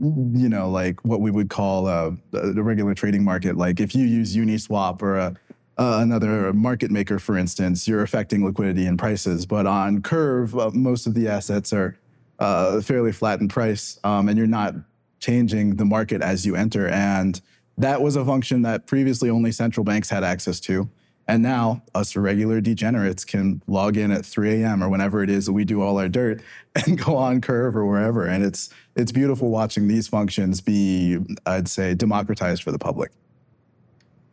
you 0.00 0.48
know, 0.48 0.68
like 0.68 1.04
what 1.04 1.20
we 1.20 1.30
would 1.30 1.48
call 1.48 1.86
uh, 1.86 2.10
the 2.30 2.62
regular 2.62 2.94
trading 2.94 3.24
market. 3.24 3.56
Like 3.56 3.80
if 3.80 3.94
you 3.94 4.04
use 4.04 4.36
Uniswap 4.36 5.00
or 5.00 5.16
a, 5.16 5.36
uh, 5.78 5.98
another 6.00 6.52
market 6.52 6.90
maker, 6.90 7.18
for 7.18 7.36
instance, 7.36 7.86
you're 7.86 8.02
affecting 8.02 8.44
liquidity 8.44 8.86
and 8.86 8.98
prices. 8.98 9.46
But 9.46 9.66
on 9.66 10.02
Curve, 10.02 10.56
uh, 10.56 10.70
most 10.72 11.06
of 11.06 11.14
the 11.14 11.28
assets 11.28 11.72
are 11.72 11.98
uh, 12.38 12.80
fairly 12.80 13.12
flat 13.12 13.40
in 13.40 13.48
price, 13.48 13.98
um, 14.04 14.28
and 14.28 14.36
you're 14.36 14.46
not 14.46 14.74
changing 15.20 15.76
the 15.76 15.84
market 15.84 16.22
as 16.22 16.44
you 16.44 16.56
enter. 16.56 16.88
And 16.88 17.40
that 17.78 18.00
was 18.00 18.16
a 18.16 18.24
function 18.24 18.62
that 18.62 18.86
previously 18.86 19.30
only 19.30 19.52
central 19.52 19.84
banks 19.84 20.08
had 20.08 20.24
access 20.24 20.60
to. 20.60 20.88
And 21.28 21.42
now 21.42 21.82
us 21.94 22.14
regular 22.14 22.60
degenerates 22.60 23.24
can 23.24 23.60
log 23.66 23.96
in 23.96 24.12
at 24.12 24.24
3 24.24 24.62
a.m. 24.62 24.82
or 24.82 24.88
whenever 24.88 25.22
it 25.22 25.30
is 25.30 25.46
that 25.46 25.52
we 25.52 25.64
do 25.64 25.82
all 25.82 25.98
our 25.98 26.08
dirt 26.08 26.40
and 26.86 27.02
go 27.02 27.16
on 27.16 27.40
curve 27.40 27.76
or 27.76 27.84
wherever. 27.84 28.24
And 28.24 28.44
it's 28.44 28.70
it's 28.94 29.12
beautiful 29.12 29.50
watching 29.50 29.88
these 29.88 30.08
functions 30.08 30.60
be, 30.60 31.18
I'd 31.44 31.68
say, 31.68 31.94
democratized 31.94 32.62
for 32.62 32.72
the 32.72 32.78
public. 32.78 33.12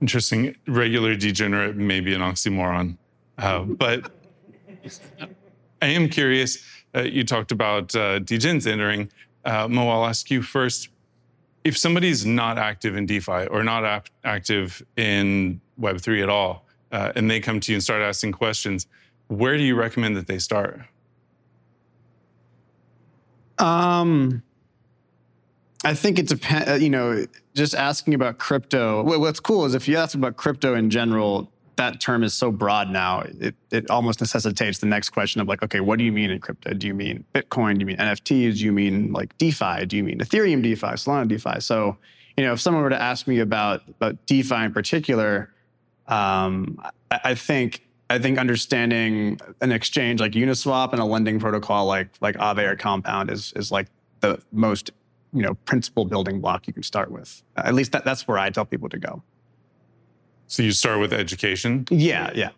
Interesting. 0.02 0.56
Regular 0.68 1.16
degenerate 1.16 1.76
may 1.76 2.00
be 2.00 2.14
an 2.14 2.22
oxymoron. 2.22 2.98
Uh, 3.38 3.64
but 3.64 4.12
I 5.82 5.88
am 5.88 6.10
curious. 6.10 6.64
Uh, 6.96 7.02
you 7.02 7.24
talked 7.24 7.52
about 7.52 7.96
uh, 7.96 8.20
degens 8.20 8.68
entering. 8.68 9.12
Uh, 9.46 9.68
Mo, 9.68 9.90
I'll 9.90 10.06
ask 10.06 10.30
you 10.30 10.42
first. 10.42 10.90
If 11.64 11.78
somebody's 11.78 12.26
not 12.26 12.58
active 12.58 12.98
in 12.98 13.06
DeFi 13.06 13.48
or 13.48 13.64
not 13.64 13.86
ap- 13.86 14.10
active 14.26 14.84
in 14.98 15.62
Web3 15.80 16.24
at 16.24 16.30
all, 16.30 16.66
uh, 16.94 17.12
and 17.16 17.30
they 17.30 17.40
come 17.40 17.60
to 17.60 17.72
you 17.72 17.76
and 17.76 17.84
start 17.84 18.02
asking 18.02 18.32
questions, 18.32 18.88
where 19.28 19.58
do 19.58 19.64
you 19.64 19.76
recommend 19.76 20.16
that 20.16 20.28
they 20.28 20.38
start? 20.38 20.80
Um, 23.58 24.44
I 25.84 25.96
think 25.96 26.20
it 26.20 26.28
depends. 26.28 26.70
Uh, 26.70 26.74
you 26.76 26.90
know, 26.90 27.26
just 27.56 27.74
asking 27.74 28.14
about 28.14 28.38
crypto. 28.38 29.04
What's 29.04 29.40
cool 29.40 29.66
is 29.66 29.74
if 29.74 29.88
you 29.88 29.98
ask 29.98 30.16
about 30.16 30.38
crypto 30.38 30.76
in 30.76 30.90
general, 30.90 31.52
that 31.78 32.00
term 32.00 32.24
is 32.24 32.34
so 32.36 32.52
broad 32.52 32.90
now. 32.90 33.22
It 33.22 33.56
it 33.72 33.90
almost 33.90 34.22
necessitates 34.22 34.78
the 34.78 34.86
next 34.86 35.10
question 35.10 35.42
of 35.42 35.48
like, 35.48 35.64
okay, 35.64 35.80
what 35.80 35.98
do 35.98 36.06
you 36.06 36.12
mean 36.12 36.30
in 36.30 36.40
crypto? 36.40 36.74
Do 36.74 36.86
you 36.86 36.94
mean 36.94 37.26
Bitcoin? 37.34 37.76
Do 37.76 37.80
you 37.82 37.86
mean 37.88 37.98
NFTs? 37.98 38.58
Do 38.58 38.66
you 38.66 38.72
mean 38.72 39.12
like 39.12 39.36
DeFi? 39.40 39.86
Do 39.88 39.98
you 39.98 40.04
mean 40.04 40.20
Ethereum 40.20 40.62
DeFi, 40.62 40.88
Solana 40.88 41.28
DeFi? 41.28 41.60
So, 41.60 41.98
you 42.38 42.44
know, 42.44 42.54
if 42.54 42.62
someone 42.62 42.84
were 42.84 42.90
to 42.92 43.02
ask 43.02 43.26
me 43.26 43.40
about 43.40 43.82
about 43.88 44.26
DeFi 44.28 44.66
in 44.66 44.74
particular, 44.74 45.53
um, 46.08 46.82
I, 47.12 47.20
I, 47.24 47.36
think 47.36 47.86
I 48.10 48.20
think 48.20 48.38
understanding 48.38 49.40
an 49.62 49.72
exchange 49.72 50.20
like 50.20 50.34
Uniswap 50.34 50.92
and 50.92 51.02
a 51.02 51.06
lending 51.06 51.40
protocol 51.40 51.86
like 51.86 52.10
like 52.22 52.36
Aave 52.36 52.60
or 52.60 52.76
Compound 52.76 53.30
is 53.32 53.54
is 53.56 53.72
like 53.72 53.88
the 54.20 54.42
most 54.52 54.92
you 55.34 55.42
know 55.42 55.54
principal 55.66 56.06
building 56.06 56.42
block 56.42 56.68
you 56.68 56.74
can 56.74 56.84
start 56.84 57.12
with. 57.12 57.44
At 57.56 57.74
least 57.74 57.92
that, 57.94 58.06
that's 58.06 58.28
where 58.28 58.38
I 58.38 58.50
tell 58.50 58.66
people 58.66 58.90
to 58.90 58.98
go. 58.98 59.24
So 60.48 60.62
you 60.62 60.72
start 60.72 61.00
with 61.00 61.14
education. 61.14 61.86
Yeah, 61.90 62.32
yeah. 62.36 62.50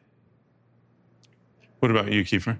What 1.79 1.91
about 1.91 2.11
you, 2.11 2.23
Kiefer? 2.23 2.57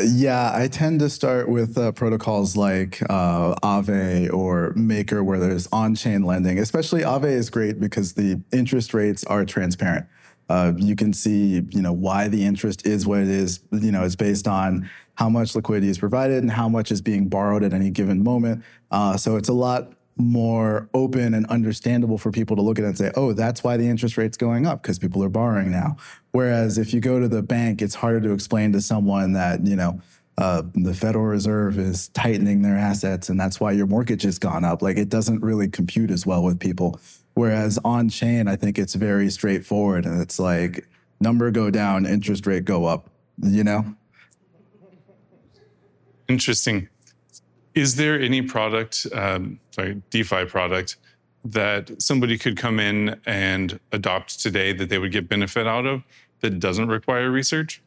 Yeah, 0.00 0.50
I 0.54 0.68
tend 0.68 1.00
to 1.00 1.10
start 1.10 1.50
with 1.50 1.76
uh, 1.76 1.92
protocols 1.92 2.56
like 2.56 3.02
uh, 3.10 3.54
Aave 3.56 4.32
or 4.32 4.72
Maker, 4.74 5.22
where 5.22 5.38
there's 5.38 5.68
on-chain 5.70 6.22
lending. 6.22 6.58
Especially 6.58 7.02
Aave 7.02 7.26
is 7.26 7.50
great 7.50 7.78
because 7.78 8.14
the 8.14 8.40
interest 8.52 8.94
rates 8.94 9.22
are 9.24 9.44
transparent. 9.44 10.06
Uh, 10.48 10.72
you 10.76 10.96
can 10.96 11.12
see, 11.12 11.62
you 11.70 11.82
know, 11.82 11.92
why 11.92 12.28
the 12.28 12.42
interest 12.42 12.86
is 12.86 13.06
what 13.06 13.20
it 13.20 13.28
is. 13.28 13.60
You 13.70 13.92
know, 13.92 14.02
it's 14.02 14.16
based 14.16 14.48
on 14.48 14.88
how 15.16 15.28
much 15.28 15.54
liquidity 15.54 15.88
is 15.88 15.98
provided 15.98 16.42
and 16.42 16.50
how 16.50 16.70
much 16.70 16.90
is 16.90 17.02
being 17.02 17.28
borrowed 17.28 17.62
at 17.62 17.74
any 17.74 17.90
given 17.90 18.24
moment. 18.24 18.64
Uh, 18.90 19.18
so 19.18 19.36
it's 19.36 19.50
a 19.50 19.54
lot 19.54 19.92
more 20.16 20.88
open 20.92 21.34
and 21.34 21.46
understandable 21.46 22.18
for 22.18 22.30
people 22.30 22.54
to 22.56 22.62
look 22.62 22.78
at 22.78 22.84
it 22.84 22.88
and 22.88 22.98
say, 22.98 23.12
oh, 23.16 23.32
that's 23.32 23.64
why 23.64 23.76
the 23.76 23.88
interest 23.88 24.16
rate's 24.16 24.36
going 24.36 24.66
up 24.66 24.82
because 24.82 24.98
people 24.98 25.24
are 25.24 25.28
borrowing 25.28 25.70
now. 25.70 25.96
Whereas 26.32 26.78
if 26.78 26.92
you 26.92 27.00
go 27.00 27.18
to 27.18 27.28
the 27.28 27.42
bank, 27.42 27.80
it's 27.80 27.94
harder 27.94 28.20
to 28.20 28.32
explain 28.32 28.72
to 28.72 28.80
someone 28.80 29.32
that, 29.32 29.66
you 29.66 29.76
know, 29.76 30.00
uh, 30.38 30.62
the 30.74 30.94
Federal 30.94 31.26
Reserve 31.26 31.78
is 31.78 32.08
tightening 32.08 32.62
their 32.62 32.76
assets, 32.76 33.28
and 33.28 33.38
that's 33.38 33.60
why 33.60 33.72
your 33.72 33.86
mortgage 33.86 34.22
has 34.22 34.38
gone 34.38 34.64
up. 34.64 34.82
Like 34.82 34.96
it 34.96 35.08
doesn't 35.08 35.42
really 35.42 35.68
compute 35.68 36.10
as 36.10 36.24
well 36.24 36.42
with 36.42 36.58
people. 36.58 36.98
Whereas 37.34 37.78
on 37.84 38.08
chain, 38.08 38.48
I 38.48 38.56
think 38.56 38.78
it's 38.78 38.94
very 38.94 39.30
straightforward, 39.30 40.06
and 40.06 40.20
it's 40.20 40.38
like 40.38 40.88
number 41.20 41.50
go 41.50 41.70
down, 41.70 42.06
interest 42.06 42.46
rate 42.46 42.64
go 42.64 42.86
up. 42.86 43.10
You 43.42 43.64
know. 43.64 43.94
Interesting. 46.28 46.88
Is 47.74 47.96
there 47.96 48.20
any 48.20 48.42
product, 48.42 49.06
um, 49.14 49.58
sorry, 49.70 50.02
DeFi 50.10 50.44
product 50.44 50.96
that 51.44 52.00
somebody 52.00 52.38
could 52.38 52.56
come 52.56 52.78
in 52.78 53.20
and 53.26 53.80
adopt 53.92 54.40
today 54.40 54.72
that 54.72 54.88
they 54.88 54.98
would 54.98 55.12
get 55.12 55.28
benefit 55.28 55.66
out 55.66 55.86
of 55.86 56.02
that 56.40 56.58
doesn't 56.60 56.88
require 56.88 57.30
research? 57.30 57.82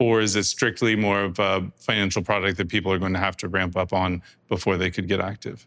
Or 0.00 0.20
is 0.20 0.36
it 0.36 0.44
strictly 0.44 0.94
more 0.94 1.22
of 1.22 1.38
a 1.38 1.70
financial 1.76 2.22
product 2.22 2.56
that 2.58 2.68
people 2.68 2.92
are 2.92 2.98
going 2.98 3.14
to 3.14 3.18
have 3.18 3.36
to 3.38 3.48
ramp 3.48 3.76
up 3.76 3.92
on 3.92 4.22
before 4.48 4.76
they 4.76 4.90
could 4.90 5.08
get 5.08 5.20
active? 5.20 5.66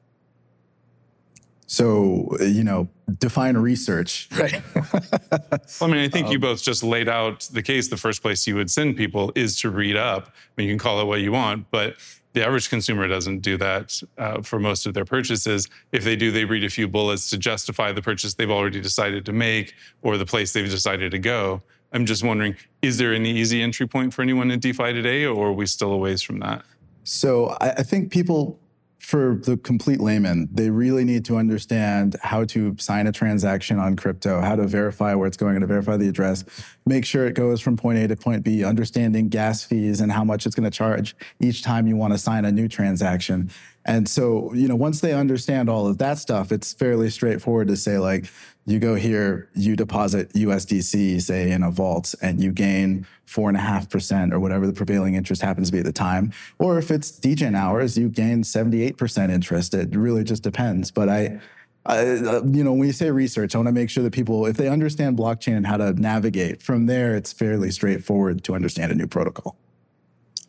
So, 1.71 2.27
you 2.41 2.65
know, 2.65 2.89
define 3.17 3.55
research, 3.55 4.27
right? 4.37 4.61
well, 4.75 5.61
I 5.81 5.87
mean, 5.87 5.97
I 5.97 6.09
think 6.09 6.27
um, 6.27 6.33
you 6.33 6.39
both 6.39 6.61
just 6.61 6.83
laid 6.83 7.07
out 7.07 7.47
the 7.53 7.61
case. 7.61 7.87
The 7.87 7.95
first 7.95 8.21
place 8.21 8.45
you 8.45 8.55
would 8.55 8.69
send 8.69 8.97
people 8.97 9.31
is 9.35 9.57
to 9.61 9.69
read 9.69 9.95
up. 9.95 10.27
I 10.27 10.31
mean, 10.57 10.67
you 10.67 10.73
can 10.73 10.79
call 10.79 10.99
it 10.99 11.05
what 11.05 11.21
you 11.21 11.31
want, 11.31 11.71
but 11.71 11.95
the 12.33 12.45
average 12.45 12.69
consumer 12.69 13.07
doesn't 13.07 13.39
do 13.39 13.57
that 13.57 14.01
uh, 14.17 14.41
for 14.41 14.59
most 14.59 14.85
of 14.85 14.93
their 14.93 15.05
purchases. 15.05 15.67
If 15.91 16.03
they 16.03 16.15
do, 16.15 16.31
they 16.31 16.45
read 16.45 16.63
a 16.63 16.69
few 16.69 16.88
bullets 16.88 17.29
to 17.31 17.38
justify 17.38 17.91
the 17.91 18.01
purchase 18.01 18.33
they've 18.33 18.50
already 18.50 18.81
decided 18.81 19.25
to 19.25 19.33
make 19.33 19.73
or 20.01 20.17
the 20.17 20.25
place 20.25 20.53
they've 20.53 20.69
decided 20.69 21.11
to 21.11 21.19
go. 21.19 21.61
I'm 21.93 22.05
just 22.05 22.23
wondering, 22.23 22.55
is 22.81 22.97
there 22.97 23.13
any 23.13 23.31
easy 23.31 23.61
entry 23.61 23.88
point 23.88 24.13
for 24.13 24.21
anyone 24.21 24.50
in 24.50 24.59
DeFi 24.59 24.93
today, 24.93 25.25
or 25.25 25.47
are 25.47 25.53
we 25.53 25.65
still 25.65 25.91
a 25.91 25.97
ways 25.97 26.21
from 26.21 26.39
that? 26.39 26.63
So 27.03 27.57
I, 27.59 27.71
I 27.71 27.83
think 27.83 28.11
people 28.11 28.59
for 29.01 29.39
the 29.43 29.57
complete 29.57 30.00
layman, 30.00 30.47
they 30.53 30.69
really 30.69 31.03
need 31.03 31.25
to 31.25 31.35
understand 31.35 32.15
how 32.21 32.45
to 32.45 32.75
sign 32.77 33.07
a 33.07 33.11
transaction 33.11 33.79
on 33.79 33.95
crypto, 33.95 34.39
how 34.41 34.55
to 34.55 34.67
verify 34.67 35.15
where 35.15 35.27
it's 35.27 35.38
going, 35.38 35.55
and 35.55 35.63
to 35.63 35.67
verify 35.67 35.97
the 35.97 36.07
address, 36.07 36.45
make 36.85 37.05
sure 37.05 37.25
it 37.27 37.33
goes 37.33 37.61
from 37.61 37.77
point 37.77 38.00
A 38.00 38.07
to 38.07 38.15
point 38.15 38.43
B, 38.43 38.63
understanding 38.63 39.29
gas 39.29 39.63
fees 39.63 40.01
and 40.01 40.11
how 40.11 40.23
much 40.23 40.45
it's 40.45 40.55
going 40.55 40.69
to 40.69 40.75
charge 40.75 41.15
each 41.39 41.63
time 41.63 41.88
you 41.88 41.95
want 41.95 42.13
to 42.13 42.17
sign 42.17 42.45
a 42.45 42.51
new 42.51 42.67
transaction. 42.67 43.51
And 43.85 44.07
so, 44.07 44.53
you 44.53 44.67
know, 44.67 44.75
once 44.75 45.01
they 45.01 45.13
understand 45.13 45.69
all 45.69 45.88
of 45.88 45.97
that 45.97 46.17
stuff, 46.19 46.51
it's 46.51 46.73
fairly 46.73 47.09
straightforward 47.09 47.67
to 47.69 47.77
say, 47.77 47.97
like, 47.97 48.29
you 48.65 48.77
go 48.77 48.93
here, 48.93 49.50
you 49.55 49.75
deposit 49.75 50.31
USDC, 50.33 51.21
say 51.21 51.51
in 51.51 51.63
a 51.63 51.71
vault, 51.71 52.13
and 52.21 52.43
you 52.43 52.51
gain 52.51 53.07
four 53.25 53.50
and 53.50 53.57
a 53.57 53.61
half 53.61 53.89
percent 53.89 54.33
or 54.33 54.39
whatever 54.39 54.67
the 54.67 54.73
prevailing 54.73 55.15
interest 55.15 55.41
happens 55.41 55.69
to 55.69 55.71
be 55.71 55.79
at 55.79 55.85
the 55.85 55.91
time. 55.91 56.31
Or 56.59 56.77
if 56.77 56.91
it's 56.91 57.09
degen 57.09 57.55
hours, 57.55 57.97
you 57.97 58.07
gain 58.07 58.43
78% 58.43 59.31
interest. 59.31 59.73
It 59.73 59.95
really 59.95 60.23
just 60.23 60.43
depends. 60.43 60.91
But 60.91 61.09
I, 61.09 61.39
uh, 61.85 62.41
you 62.45 62.63
know, 62.63 62.73
when 62.73 62.88
you 62.88 62.93
say 62.93 63.09
research, 63.09 63.55
I 63.55 63.57
want 63.57 63.67
to 63.67 63.71
make 63.71 63.89
sure 63.89 64.03
that 64.03 64.13
people, 64.13 64.45
if 64.45 64.57
they 64.57 64.67
understand 64.67 65.17
blockchain 65.17 65.57
and 65.57 65.65
how 65.65 65.77
to 65.77 65.93
navigate 65.93 66.61
from 66.61 66.85
there, 66.85 67.15
it's 67.15 67.33
fairly 67.33 67.71
straightforward 67.71 68.43
to 68.43 68.53
understand 68.53 68.91
a 68.91 68.95
new 68.95 69.07
protocol. 69.07 69.57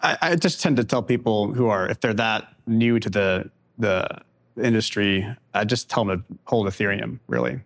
I, 0.03 0.19
I 0.21 0.37
just 0.37 0.61
tend 0.61 0.77
to 0.77 0.85
tell 0.85 1.03
people 1.03 1.55
who 1.55 1.69
are, 1.69 1.89
if 1.89 2.01
they're 2.01 2.15
that 2.15 2.49
new 2.67 2.99
to 2.99 3.09
the 3.11 3.51
the 3.79 4.07
industry, 4.63 5.27
I 5.55 5.65
just 5.65 5.89
tell 5.89 6.05
them 6.05 6.25
to 6.29 6.39
hold 6.45 6.67
Ethereum. 6.67 7.19
Really, 7.27 7.61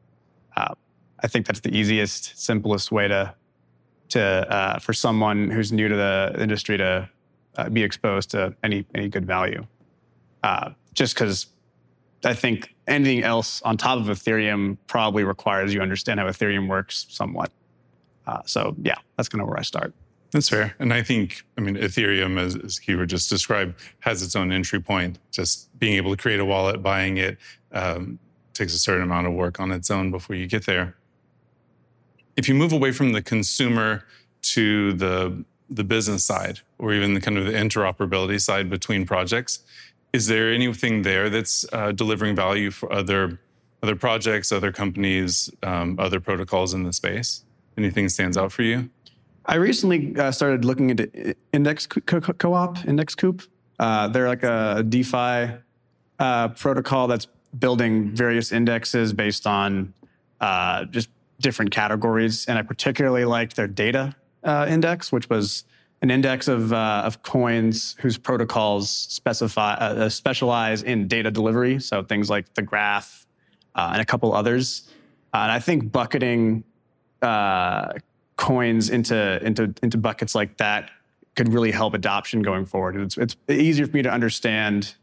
uh, 0.56 0.74
I 1.20 1.26
think 1.26 1.46
that's 1.46 1.60
the 1.60 1.76
easiest, 1.76 2.38
simplest 2.38 2.92
way 2.92 3.08
to 3.08 3.34
to 4.10 4.22
uh, 4.22 4.78
for 4.78 4.92
someone 4.92 5.50
who's 5.50 5.72
new 5.72 5.88
to 5.88 5.96
the 5.96 6.36
industry 6.38 6.78
to 6.78 7.08
uh, 7.56 7.68
be 7.68 7.82
exposed 7.82 8.30
to 8.30 8.54
any 8.62 8.86
any 8.94 9.08
good 9.08 9.26
value. 9.26 9.66
Uh, 10.44 10.70
just 10.94 11.14
because 11.14 11.46
I 12.24 12.34
think 12.34 12.74
anything 12.86 13.22
else 13.22 13.62
on 13.62 13.76
top 13.76 13.98
of 13.98 14.06
Ethereum 14.06 14.78
probably 14.86 15.24
requires 15.24 15.72
you 15.72 15.80
understand 15.80 16.20
how 16.20 16.26
Ethereum 16.26 16.68
works 16.68 17.06
somewhat. 17.08 17.50
Uh, 18.26 18.40
so 18.44 18.74
yeah, 18.82 18.96
that's 19.16 19.28
kind 19.28 19.42
of 19.42 19.48
where 19.48 19.58
I 19.58 19.62
start. 19.62 19.94
That's 20.32 20.48
fair. 20.48 20.74
And 20.78 20.92
I 20.92 21.02
think, 21.02 21.44
I 21.56 21.60
mean, 21.60 21.76
Ethereum, 21.76 22.38
as, 22.38 22.56
as 22.56 22.80
Keyworth 22.80 23.08
just 23.08 23.30
described, 23.30 23.76
has 24.00 24.22
its 24.22 24.34
own 24.34 24.50
entry 24.50 24.80
point. 24.80 25.18
Just 25.30 25.76
being 25.78 25.94
able 25.94 26.14
to 26.14 26.20
create 26.20 26.40
a 26.40 26.44
wallet, 26.44 26.82
buying 26.82 27.18
it, 27.18 27.38
um, 27.72 28.18
takes 28.52 28.74
a 28.74 28.78
certain 28.78 29.02
amount 29.02 29.26
of 29.26 29.34
work 29.34 29.60
on 29.60 29.70
its 29.70 29.90
own 29.90 30.10
before 30.10 30.34
you 30.34 30.46
get 30.46 30.66
there. 30.66 30.96
If 32.36 32.48
you 32.48 32.54
move 32.54 32.72
away 32.72 32.92
from 32.92 33.12
the 33.12 33.22
consumer 33.22 34.04
to 34.42 34.92
the 34.94 35.44
the 35.68 35.82
business 35.82 36.24
side, 36.24 36.60
or 36.78 36.92
even 36.92 37.14
the 37.14 37.20
kind 37.20 37.36
of 37.36 37.44
the 37.44 37.52
interoperability 37.52 38.40
side 38.40 38.70
between 38.70 39.04
projects, 39.04 39.64
is 40.16 40.26
there 40.26 40.50
anything 40.50 41.02
there 41.02 41.28
that's 41.28 41.66
uh, 41.74 41.92
delivering 41.92 42.34
value 42.34 42.70
for 42.70 42.90
other 42.90 43.38
other 43.82 43.94
projects, 43.94 44.50
other 44.50 44.72
companies, 44.72 45.50
um, 45.62 45.88
other 45.98 46.20
protocols 46.20 46.72
in 46.72 46.82
the 46.84 46.92
space? 46.92 47.44
Anything 47.76 48.08
stands 48.08 48.36
out 48.38 48.50
for 48.50 48.62
you? 48.62 48.88
I 49.44 49.56
recently 49.56 50.16
uh, 50.16 50.32
started 50.32 50.64
looking 50.64 50.88
into 50.88 51.04
Index 51.52 51.86
Co- 51.86 52.20
Co-op, 52.20 52.84
Index 52.86 53.14
Coop. 53.14 53.42
Uh, 53.78 54.08
they're 54.08 54.26
like 54.26 54.42
a 54.42 54.82
DeFi 54.88 55.58
uh, 56.18 56.48
protocol 56.48 57.06
that's 57.06 57.26
building 57.58 58.10
various 58.16 58.50
indexes 58.50 59.12
based 59.12 59.46
on 59.46 59.92
uh, 60.40 60.86
just 60.86 61.10
different 61.40 61.70
categories. 61.70 62.46
And 62.48 62.58
I 62.58 62.62
particularly 62.62 63.26
liked 63.26 63.54
their 63.56 63.68
data 63.68 64.16
uh, 64.42 64.66
index, 64.68 65.12
which 65.12 65.28
was 65.28 65.64
an 66.02 66.10
index 66.10 66.48
of, 66.48 66.72
uh, 66.72 67.02
of 67.04 67.22
coins 67.22 67.96
whose 68.00 68.18
protocols 68.18 68.90
specify 68.90 69.74
uh, 69.74 69.94
uh, 69.94 70.08
specialize 70.08 70.82
in 70.82 71.08
data 71.08 71.30
delivery. 71.30 71.80
So 71.80 72.02
things 72.02 72.28
like 72.28 72.52
the 72.54 72.62
graph 72.62 73.26
uh, 73.74 73.90
and 73.92 74.02
a 74.02 74.04
couple 74.04 74.32
others. 74.32 74.90
and 75.32 75.50
I 75.50 75.58
think 75.58 75.90
bucketing 75.90 76.64
coins 78.36 78.90
into 78.90 79.44
into 79.44 79.74
into 79.82 79.98
buckets 79.98 80.34
like 80.34 80.58
that 80.58 80.90
could 81.34 81.52
really 81.52 81.70
help 81.70 81.94
adoption 81.94 82.42
going 82.42 82.66
forward. 82.66 82.96
It's 82.96 83.16
it's 83.16 83.36
easier 83.48 83.86
for 83.86 83.96
me 83.96 84.02
to 84.02 84.10
understand, 84.10 84.94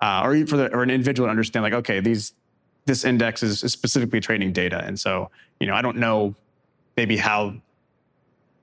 uh, 0.00 0.22
or 0.24 0.46
for 0.46 0.56
the, 0.56 0.74
or 0.74 0.82
an 0.82 0.90
individual 0.90 1.26
to 1.26 1.30
understand 1.30 1.62
like 1.62 1.74
okay 1.74 2.00
these 2.00 2.34
this 2.86 3.04
index 3.04 3.42
is, 3.42 3.60
specifically 3.60 4.20
trading 4.20 4.52
data, 4.52 4.82
and 4.84 4.98
so 4.98 5.30
you 5.60 5.66
know 5.66 5.74
I 5.74 5.82
don't 5.82 5.98
know 5.98 6.34
maybe 6.96 7.16
how 7.16 7.54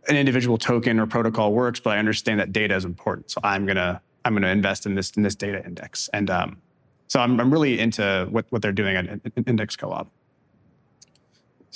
an 0.07 0.15
individual 0.15 0.57
token 0.57 0.99
or 0.99 1.07
protocol 1.07 1.53
works, 1.53 1.79
but 1.79 1.91
I 1.91 1.99
understand 1.99 2.39
that 2.39 2.51
data 2.51 2.75
is 2.75 2.85
important. 2.85 3.31
So 3.31 3.41
I'm 3.43 3.65
gonna 3.65 4.01
I'm 4.23 4.33
gonna 4.33 4.47
invest 4.47 4.85
in 4.85 4.95
this 4.95 5.11
in 5.11 5.23
this 5.23 5.35
data 5.35 5.63
index, 5.65 6.09
and 6.13 6.29
um, 6.29 6.61
so 7.07 7.19
I'm 7.19 7.39
I'm 7.39 7.51
really 7.51 7.79
into 7.79 8.27
what 8.29 8.45
what 8.49 8.61
they're 8.61 8.71
doing 8.71 8.95
at 8.95 9.19
Index 9.47 9.75
Co-op. 9.75 10.09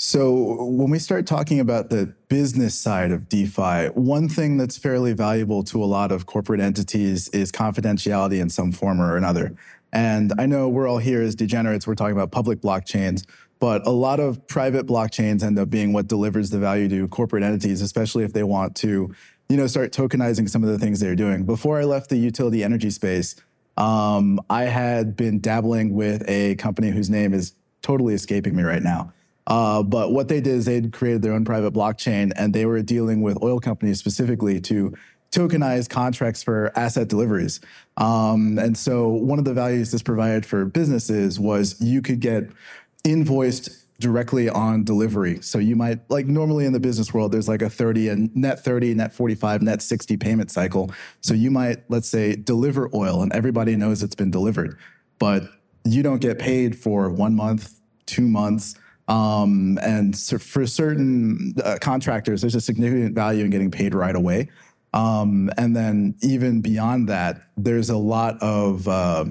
So, 0.01 0.63
when 0.63 0.89
we 0.91 0.97
start 0.97 1.27
talking 1.27 1.59
about 1.59 1.89
the 1.89 2.13
business 2.29 2.73
side 2.73 3.11
of 3.11 3.27
DeFi, 3.27 3.87
one 3.87 4.29
thing 4.29 4.55
that's 4.55 4.77
fairly 4.77 5.11
valuable 5.11 5.61
to 5.65 5.83
a 5.83 5.85
lot 5.85 6.13
of 6.13 6.25
corporate 6.25 6.61
entities 6.61 7.27
is 7.29 7.51
confidentiality 7.51 8.39
in 8.39 8.49
some 8.49 8.71
form 8.71 9.01
or 9.01 9.17
another. 9.17 9.57
And 9.91 10.31
I 10.39 10.45
know 10.45 10.69
we're 10.69 10.87
all 10.87 10.99
here 10.99 11.21
as 11.21 11.35
degenerates, 11.35 11.85
we're 11.85 11.95
talking 11.95 12.13
about 12.13 12.31
public 12.31 12.61
blockchains, 12.61 13.25
but 13.59 13.85
a 13.85 13.91
lot 13.91 14.19
of 14.19 14.47
private 14.47 14.85
blockchains 14.87 15.43
end 15.43 15.59
up 15.59 15.69
being 15.69 15.93
what 15.93 16.07
delivers 16.07 16.49
the 16.49 16.59
value 16.59 16.87
to 16.89 17.07
corporate 17.09 17.43
entities, 17.43 17.81
especially 17.81 18.23
if 18.23 18.33
they 18.33 18.43
want 18.43 18.75
to, 18.77 19.13
you 19.49 19.57
know, 19.57 19.67
start 19.67 19.91
tokenizing 19.91 20.49
some 20.49 20.63
of 20.63 20.69
the 20.69 20.79
things 20.79 20.99
they're 20.99 21.15
doing. 21.15 21.45
Before 21.45 21.79
I 21.79 21.83
left 21.83 22.09
the 22.09 22.17
utility 22.17 22.63
energy 22.63 22.89
space, 22.89 23.35
um, 23.77 24.39
I 24.49 24.63
had 24.63 25.15
been 25.15 25.39
dabbling 25.39 25.93
with 25.93 26.23
a 26.27 26.55
company 26.55 26.89
whose 26.89 27.09
name 27.09 27.33
is 27.33 27.53
totally 27.81 28.13
escaping 28.13 28.55
me 28.55 28.63
right 28.63 28.83
now. 28.83 29.13
Uh, 29.47 29.81
but 29.81 30.11
what 30.11 30.27
they 30.27 30.39
did 30.39 30.53
is 30.53 30.65
they 30.65 30.81
created 30.81 31.21
their 31.21 31.33
own 31.33 31.43
private 31.43 31.73
blockchain 31.73 32.31
and 32.35 32.53
they 32.53 32.65
were 32.65 32.81
dealing 32.81 33.21
with 33.21 33.41
oil 33.41 33.59
companies 33.59 33.99
specifically 33.99 34.61
to 34.61 34.93
tokenize 35.31 35.89
contracts 35.89 36.43
for 36.43 36.71
asset 36.75 37.07
deliveries. 37.07 37.59
Um, 37.97 38.57
and 38.59 38.77
so 38.77 39.07
one 39.07 39.39
of 39.39 39.45
the 39.45 39.53
values 39.53 39.91
this 39.91 40.01
provided 40.01 40.45
for 40.45 40.65
businesses 40.65 41.39
was 41.39 41.79
you 41.81 42.01
could 42.01 42.19
get 42.19 42.49
invoiced 43.03 43.69
directly 43.99 44.49
on 44.49 44.83
delivery. 44.83 45.41
So 45.41 45.57
you 45.59 45.75
might 45.75 45.99
like 46.09 46.25
normally 46.25 46.65
in 46.65 46.73
the 46.73 46.79
business 46.79 47.13
world, 47.13 47.31
there's 47.31 47.49
like 47.49 47.61
a 47.61 47.69
30 47.69 48.09
and 48.09 48.35
net 48.35 48.63
30, 48.63 48.93
net 48.93 49.13
45, 49.13 49.61
net 49.61 49.81
60 49.81 50.15
payment 50.17 50.51
cycle. 50.51 50.91
So 51.21 51.33
you 51.33 51.51
might, 51.51 51.79
let's 51.89 52.07
say, 52.07 52.35
deliver 52.35 52.89
oil 52.93 53.21
and 53.21 53.33
everybody 53.33 53.75
knows 53.75 54.01
it's 54.01 54.15
been 54.15 54.31
delivered, 54.31 54.77
but 55.17 55.43
you 55.83 56.01
don't 56.01 56.21
get 56.21 56.39
paid 56.39 56.77
for 56.77 57.09
one 57.09 57.35
month, 57.35 57.73
two 58.05 58.27
months, 58.27 58.75
um, 59.09 59.79
and 59.81 60.15
so 60.15 60.37
for 60.37 60.67
certain 60.67 61.55
uh, 61.65 61.79
contractors, 61.81 62.41
there's 62.41 62.53
a 62.53 62.61
significant 62.61 63.15
value 63.15 63.43
in 63.43 63.49
getting 63.49 63.71
paid 63.71 63.95
right 63.95 64.15
away. 64.15 64.49
Um, 64.93 65.49
and 65.57 65.75
then 65.75 66.15
even 66.21 66.61
beyond 66.61 67.09
that, 67.09 67.41
there's 67.57 67.89
a 67.89 67.97
lot 67.97 68.41
of 68.41 68.87
uh, 68.87 69.25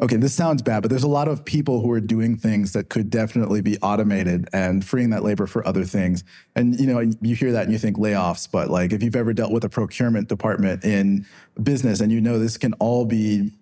okay, 0.00 0.16
this 0.16 0.34
sounds 0.34 0.62
bad, 0.62 0.80
but 0.80 0.88
there's 0.88 1.02
a 1.02 1.08
lot 1.08 1.28
of 1.28 1.44
people 1.44 1.80
who 1.80 1.90
are 1.90 2.00
doing 2.00 2.36
things 2.36 2.72
that 2.72 2.88
could 2.88 3.10
definitely 3.10 3.60
be 3.60 3.78
automated 3.78 4.48
and 4.52 4.84
freeing 4.84 5.10
that 5.10 5.22
labor 5.22 5.46
for 5.46 5.66
other 5.66 5.84
things. 5.84 6.24
And 6.56 6.78
you 6.80 6.86
know, 6.86 7.00
you 7.20 7.34
hear 7.34 7.52
that 7.52 7.64
and 7.64 7.72
you 7.72 7.78
think 7.78 7.98
layoffs, 7.98 8.50
but 8.50 8.70
like 8.70 8.92
if 8.92 9.02
you've 9.02 9.16
ever 9.16 9.32
dealt 9.32 9.52
with 9.52 9.64
a 9.64 9.68
procurement 9.68 10.28
department 10.28 10.84
in 10.84 11.26
business 11.62 12.00
and 12.00 12.10
you 12.10 12.20
know 12.20 12.38
this 12.38 12.56
can 12.56 12.72
all 12.74 13.04
be 13.04 13.52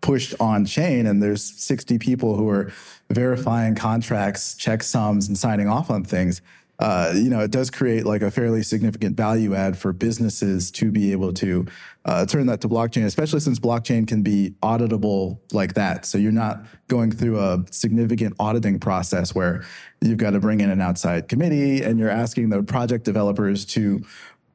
pushed 0.00 0.34
on 0.40 0.64
chain 0.64 1.06
and 1.06 1.22
there's 1.22 1.42
60 1.42 1.98
people 1.98 2.36
who 2.36 2.48
are 2.48 2.72
verifying 3.10 3.74
contracts, 3.74 4.54
checksums 4.54 5.28
and 5.28 5.36
signing 5.36 5.68
off 5.68 5.90
on 5.90 6.04
things 6.04 6.40
uh, 6.78 7.12
you 7.14 7.30
know, 7.30 7.40
it 7.40 7.50
does 7.50 7.70
create 7.70 8.04
like 8.04 8.22
a 8.22 8.30
fairly 8.30 8.62
significant 8.62 9.16
value 9.16 9.54
add 9.54 9.78
for 9.78 9.92
businesses 9.92 10.70
to 10.70 10.90
be 10.90 11.12
able 11.12 11.32
to 11.32 11.66
uh, 12.04 12.26
turn 12.26 12.46
that 12.46 12.60
to 12.60 12.68
blockchain, 12.68 13.04
especially 13.04 13.40
since 13.40 13.58
blockchain 13.58 14.06
can 14.06 14.22
be 14.22 14.54
auditable 14.62 15.38
like 15.52 15.74
that. 15.74 16.04
So 16.04 16.18
you're 16.18 16.32
not 16.32 16.64
going 16.88 17.10
through 17.10 17.40
a 17.40 17.64
significant 17.70 18.34
auditing 18.38 18.78
process 18.78 19.34
where 19.34 19.64
you've 20.02 20.18
got 20.18 20.30
to 20.30 20.40
bring 20.40 20.60
in 20.60 20.70
an 20.70 20.80
outside 20.80 21.28
committee 21.28 21.82
and 21.82 21.98
you're 21.98 22.10
asking 22.10 22.50
the 22.50 22.62
project 22.62 23.04
developers 23.04 23.64
to 23.66 24.04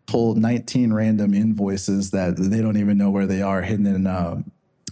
pull 0.06 0.36
19 0.36 0.94
random 0.94 1.34
invoices 1.34 2.12
that 2.12 2.36
they 2.38 2.62
don't 2.62 2.78
even 2.78 2.98
know 2.98 3.10
where 3.10 3.26
they 3.26 3.42
are 3.42 3.62
hidden 3.64 3.86
in. 3.86 4.08
Uh, 4.08 4.42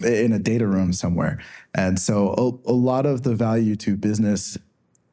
in 0.02 0.32
a 0.32 0.38
data 0.38 0.66
room 0.66 0.94
somewhere. 0.94 1.38
And 1.74 1.98
so 1.98 2.60
a, 2.66 2.70
a 2.70 2.72
lot 2.72 3.04
of 3.04 3.22
the 3.22 3.34
value 3.34 3.76
to 3.76 3.98
business 3.98 4.56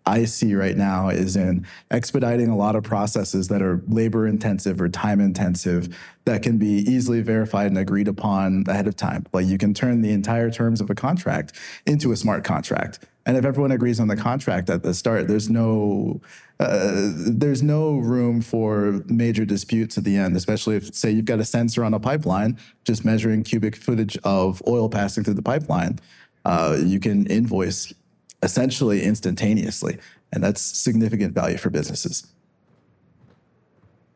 I 0.08 0.24
see 0.24 0.56
right 0.56 0.78
now 0.78 1.10
is 1.10 1.36
in 1.36 1.68
expediting 1.92 2.48
a 2.48 2.56
lot 2.56 2.78
of 2.78 2.84
processes 2.84 3.50
that 3.50 3.62
are 3.62 3.84
labor 3.88 4.26
intensive 4.26 4.80
or 4.80 4.88
time 4.88 5.20
intensive 5.20 5.96
that 6.24 6.42
can 6.42 6.58
be 6.58 6.80
easily 6.90 7.22
verified 7.22 7.68
and 7.68 7.78
agreed 7.78 8.08
upon 8.08 8.64
ahead 8.68 8.88
of 8.88 8.96
time. 8.96 9.26
Like 9.34 9.46
you 9.46 9.58
can 9.58 9.74
turn 9.74 10.02
the 10.02 10.12
entire 10.12 10.50
terms 10.50 10.80
of 10.80 10.90
a 10.90 10.96
contract 10.96 11.52
into 11.86 12.14
a 12.14 12.16
smart 12.16 12.46
contract. 12.46 13.00
And 13.26 13.36
if 13.36 13.44
everyone 13.44 13.74
agrees 13.74 14.00
on 14.00 14.08
the 14.08 14.16
contract 14.16 14.70
at 14.70 14.84
the 14.84 14.94
start, 14.94 15.28
there's 15.28 15.50
no 15.50 16.22
uh, 16.60 17.12
there's 17.14 17.62
no 17.62 17.98
room 17.98 18.42
for 18.42 19.04
major 19.08 19.44
disputes 19.44 19.98
at 19.98 20.06
the 20.06 20.16
end, 20.16 20.38
especially 20.38 20.78
if 20.78 20.96
say 20.96 21.12
you've 21.12 21.26
got 21.26 21.42
a 21.42 21.46
sensor 21.46 21.84
on 21.84 21.94
a 21.94 22.00
pipeline 22.00 22.58
just 22.86 23.04
measuring 23.04 23.44
cubic 23.44 23.76
footage 23.76 24.18
of 24.24 24.64
oil 24.66 24.88
passing 24.88 25.26
through 25.26 25.34
the 25.34 25.42
pipeline. 25.42 26.00
Uh, 26.46 26.78
you 26.82 26.98
can 26.98 27.28
invoice 27.28 27.94
essentially 28.42 29.04
instantaneously. 29.04 29.98
And 30.32 30.44
that's 30.44 30.62
significant 30.62 31.34
value 31.34 31.58
for 31.58 31.70
businesses. 31.70 32.28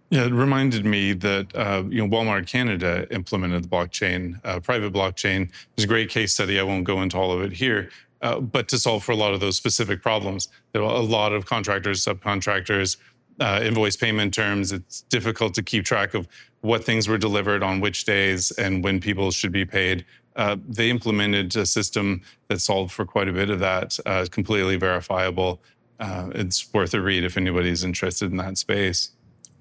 Yeah, 0.09 0.25
it 0.25 0.33
reminded 0.33 0.85
me 0.85 1.13
that 1.13 1.55
uh, 1.55 1.83
you 1.87 2.05
know 2.05 2.13
Walmart 2.13 2.45
Canada 2.45 3.07
implemented 3.11 3.63
the 3.63 3.69
blockchain, 3.69 4.41
uh, 4.43 4.59
private 4.59 4.91
blockchain. 4.91 5.49
It's 5.75 5.85
a 5.85 5.87
great 5.87 6.09
case 6.09 6.33
study. 6.33 6.59
I 6.59 6.63
won't 6.63 6.83
go 6.83 7.01
into 7.01 7.17
all 7.17 7.31
of 7.31 7.41
it 7.41 7.53
here, 7.53 7.89
uh, 8.21 8.41
but 8.41 8.67
to 8.69 8.77
solve 8.77 9.05
for 9.05 9.13
a 9.13 9.15
lot 9.15 9.33
of 9.33 9.39
those 9.39 9.55
specific 9.55 10.01
problems, 10.01 10.49
there 10.73 10.83
are 10.83 10.95
a 10.95 10.99
lot 10.99 11.31
of 11.31 11.45
contractors, 11.45 12.03
subcontractors, 12.03 12.97
uh, 13.39 13.61
invoice 13.63 13.95
payment 13.95 14.33
terms. 14.33 14.73
It's 14.73 15.01
difficult 15.03 15.53
to 15.53 15.63
keep 15.63 15.85
track 15.85 16.13
of 16.13 16.27
what 16.59 16.83
things 16.83 17.07
were 17.07 17.17
delivered 17.17 17.63
on 17.63 17.79
which 17.79 18.03
days 18.03 18.51
and 18.51 18.83
when 18.83 18.99
people 18.99 19.31
should 19.31 19.53
be 19.53 19.63
paid 19.63 20.05
uh, 20.35 20.57
they 20.67 20.89
implemented 20.89 21.55
a 21.55 21.65
system 21.65 22.21
that 22.47 22.59
solved 22.61 22.91
for 22.91 23.05
quite 23.05 23.27
a 23.27 23.33
bit 23.33 23.49
of 23.49 23.59
that, 23.59 23.97
uh, 24.05 24.25
completely 24.31 24.77
verifiable. 24.77 25.61
Uh, 25.99 26.29
it's 26.33 26.73
worth 26.73 26.93
a 26.93 27.01
read 27.01 27.23
if 27.23 27.37
anybody's 27.37 27.83
interested 27.83 28.31
in 28.31 28.37
that 28.37 28.57
space. 28.57 29.11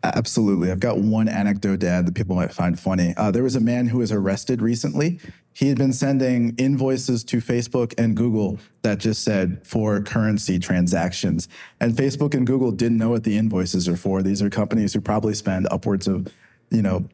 Absolutely. 0.03 0.71
I've 0.71 0.81
got 0.81 0.99
one 0.99 1.29
anecdote 1.29 1.81
to 1.81 1.89
add 1.89 2.07
that 2.07 2.15
people 2.15 2.35
might 2.35 2.55
find 2.55 2.79
funny. 2.81 3.13
Uh, 3.19 3.31
there 3.31 3.43
was 3.43 3.55
a 3.55 3.61
man 3.61 3.89
who 3.89 3.99
was 3.99 4.11
arrested 4.11 4.63
recently. 4.63 5.21
He 5.53 5.69
had 5.69 5.77
been 5.77 5.93
sending 5.93 6.55
invoices 6.57 7.23
to 7.25 7.39
Facebook 7.39 7.93
and 7.99 8.17
Google 8.17 8.59
that 8.81 8.99
just 8.99 9.23
said 9.23 9.61
for 9.63 10.01
currency 10.01 10.59
transactions. 10.59 11.49
And 11.81 11.93
Facebook 11.93 12.33
and 12.33 12.47
Google 12.47 12.73
didn't 12.73 12.97
know 12.97 13.11
what 13.11 13.25
the 13.25 13.37
invoices 13.37 13.87
are 13.89 13.97
for. 13.97 14.23
These 14.23 14.41
are 14.41 14.49
companies 14.49 14.95
who 14.95 15.03
probably 15.03 15.35
spend 15.35 15.69
upwards 15.71 16.09
of, 16.09 16.29
you 16.71 16.81
know, 16.81 17.07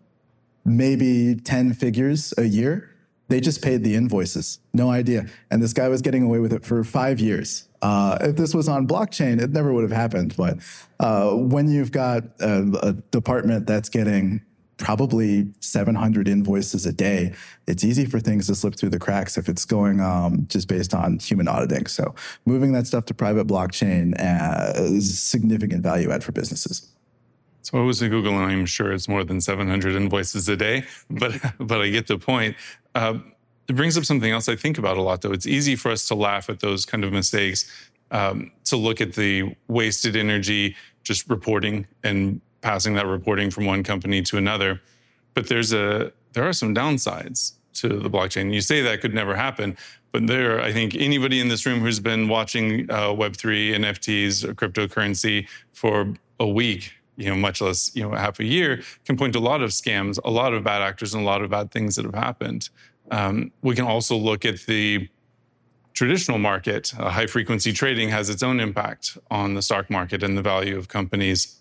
maybe 0.64 1.35
10 1.35 1.75
figures 1.75 2.35
a 2.38 2.45
year 2.45 2.95
they 3.28 3.40
just 3.40 3.62
paid 3.62 3.82
the 3.82 3.94
invoices. 3.94 4.60
No 4.72 4.90
idea. 4.90 5.26
And 5.50 5.62
this 5.62 5.72
guy 5.72 5.88
was 5.88 6.02
getting 6.02 6.22
away 6.22 6.38
with 6.38 6.52
it 6.52 6.64
for 6.64 6.84
five 6.84 7.18
years. 7.18 7.68
Uh, 7.82 8.18
if 8.20 8.36
this 8.36 8.54
was 8.54 8.68
on 8.68 8.86
blockchain, 8.86 9.40
it 9.40 9.50
never 9.50 9.72
would 9.72 9.82
have 9.82 9.92
happened. 9.92 10.34
But 10.36 10.58
uh, 11.00 11.32
when 11.32 11.68
you've 11.68 11.92
got 11.92 12.24
a, 12.40 12.62
a, 12.82 12.92
department 12.92 13.66
that's 13.66 13.88
getting 13.88 14.42
probably 14.78 15.48
700 15.60 16.28
invoices 16.28 16.86
a 16.86 16.92
day, 16.92 17.34
it's 17.66 17.84
easy 17.84 18.04
for 18.04 18.20
things 18.20 18.46
to 18.46 18.54
slip 18.54 18.76
through 18.76 18.90
the 18.90 18.98
cracks 18.98 19.36
if 19.36 19.48
it's 19.48 19.64
going 19.64 20.00
um, 20.00 20.46
just 20.48 20.68
based 20.68 20.94
on 20.94 21.18
human 21.18 21.48
auditing. 21.48 21.86
So 21.86 22.14
moving 22.44 22.72
that 22.72 22.86
stuff 22.86 23.06
to 23.06 23.14
private 23.14 23.46
blockchain 23.46 24.14
uh, 24.18 24.72
is 24.76 25.18
significant 25.22 25.82
value 25.82 26.10
add 26.10 26.22
for 26.22 26.32
businesses. 26.32 26.95
So 27.66 27.79
I 27.79 27.83
was 27.83 28.00
at 28.00 28.11
Google, 28.11 28.38
and 28.38 28.48
I'm 28.48 28.64
sure 28.64 28.92
it's 28.92 29.09
more 29.09 29.24
than 29.24 29.40
700 29.40 29.96
invoices 29.96 30.48
a 30.48 30.57
day, 30.57 30.85
but 31.11 31.33
but 31.59 31.81
I 31.81 31.88
get 31.88 32.07
the 32.07 32.16
point. 32.16 32.55
Uh, 32.94 33.18
it 33.66 33.74
brings 33.74 33.98
up 33.98 34.05
something 34.05 34.31
else 34.31 34.48
I 34.48 34.55
think 34.55 34.79
about 34.79 34.96
a 34.98 35.02
lot, 35.02 35.22
though. 35.22 35.33
It's 35.33 35.48
easy 35.48 35.74
for 35.74 35.90
us 35.90 36.07
to 36.07 36.14
laugh 36.14 36.48
at 36.48 36.61
those 36.61 36.87
kind 36.87 37.02
of 37.02 37.12
mistakes, 37.12 37.90
um, 38.12 38.52
to 38.66 38.76
look 38.76 39.00
at 39.00 39.14
the 39.14 39.57
wasted 39.66 40.14
energy 40.14 40.76
just 41.02 41.29
reporting 41.29 41.88
and 42.05 42.40
passing 42.61 42.94
that 42.94 43.07
reporting 43.09 43.50
from 43.50 43.64
one 43.64 43.83
company 43.83 44.22
to 44.22 44.37
another. 44.37 44.81
But 45.35 45.48
there's 45.48 45.72
a 45.72 46.12
there 46.35 46.44
are 46.44 46.52
some 46.52 46.72
downsides 46.72 47.55
to 47.81 47.88
the 47.88 48.09
blockchain. 48.09 48.55
You 48.55 48.61
say 48.61 48.81
that 48.83 49.00
could 49.00 49.12
never 49.12 49.35
happen, 49.35 49.76
but 50.12 50.29
there, 50.29 50.61
I 50.61 50.72
think 50.72 50.94
anybody 50.94 51.40
in 51.40 51.48
this 51.48 51.66
room 51.66 51.81
who's 51.81 51.98
been 51.98 52.29
watching 52.29 52.88
uh, 52.92 53.09
Web3, 53.09 53.74
NFTs, 53.74 54.44
or 54.44 54.55
cryptocurrency 54.55 55.48
for 55.72 56.14
a 56.38 56.46
week 56.46 56.92
you 57.16 57.29
know, 57.29 57.37
much 57.37 57.61
less, 57.61 57.94
you 57.94 58.02
know, 58.02 58.14
half 58.14 58.40
a 58.40 58.44
year, 58.44 58.83
can 59.05 59.16
point 59.16 59.33
to 59.33 59.38
a 59.38 59.40
lot 59.40 59.62
of 59.62 59.70
scams, 59.70 60.18
a 60.24 60.31
lot 60.31 60.52
of 60.55 60.62
bad 60.62 60.83
actors, 60.83 61.14
and 61.14 61.22
a 61.22 61.26
lot 61.26 61.42
of 61.42 61.50
bad 61.50 61.70
things 61.70 61.96
that 61.96 62.05
have 62.05 62.14
happened. 62.14 62.68
Um, 63.11 63.52
we 63.62 63.74
can 63.74 63.85
also 63.85 64.16
look 64.16 64.44
at 64.44 64.61
the 64.66 65.09
traditional 65.94 66.38
market. 66.38 66.92
Uh, 66.98 67.09
high 67.09 67.26
frequency 67.26 67.72
trading 67.72 68.11
has 68.11 68.29
its 68.29 68.42
own 68.42 68.61
impact 68.61 69.16
on 69.31 69.55
the 69.55 69.62
stock 69.62 69.88
market 69.88 70.22
and 70.22 70.37
the 70.37 70.42
value 70.42 70.76
of 70.76 70.88
companies. 70.88 71.61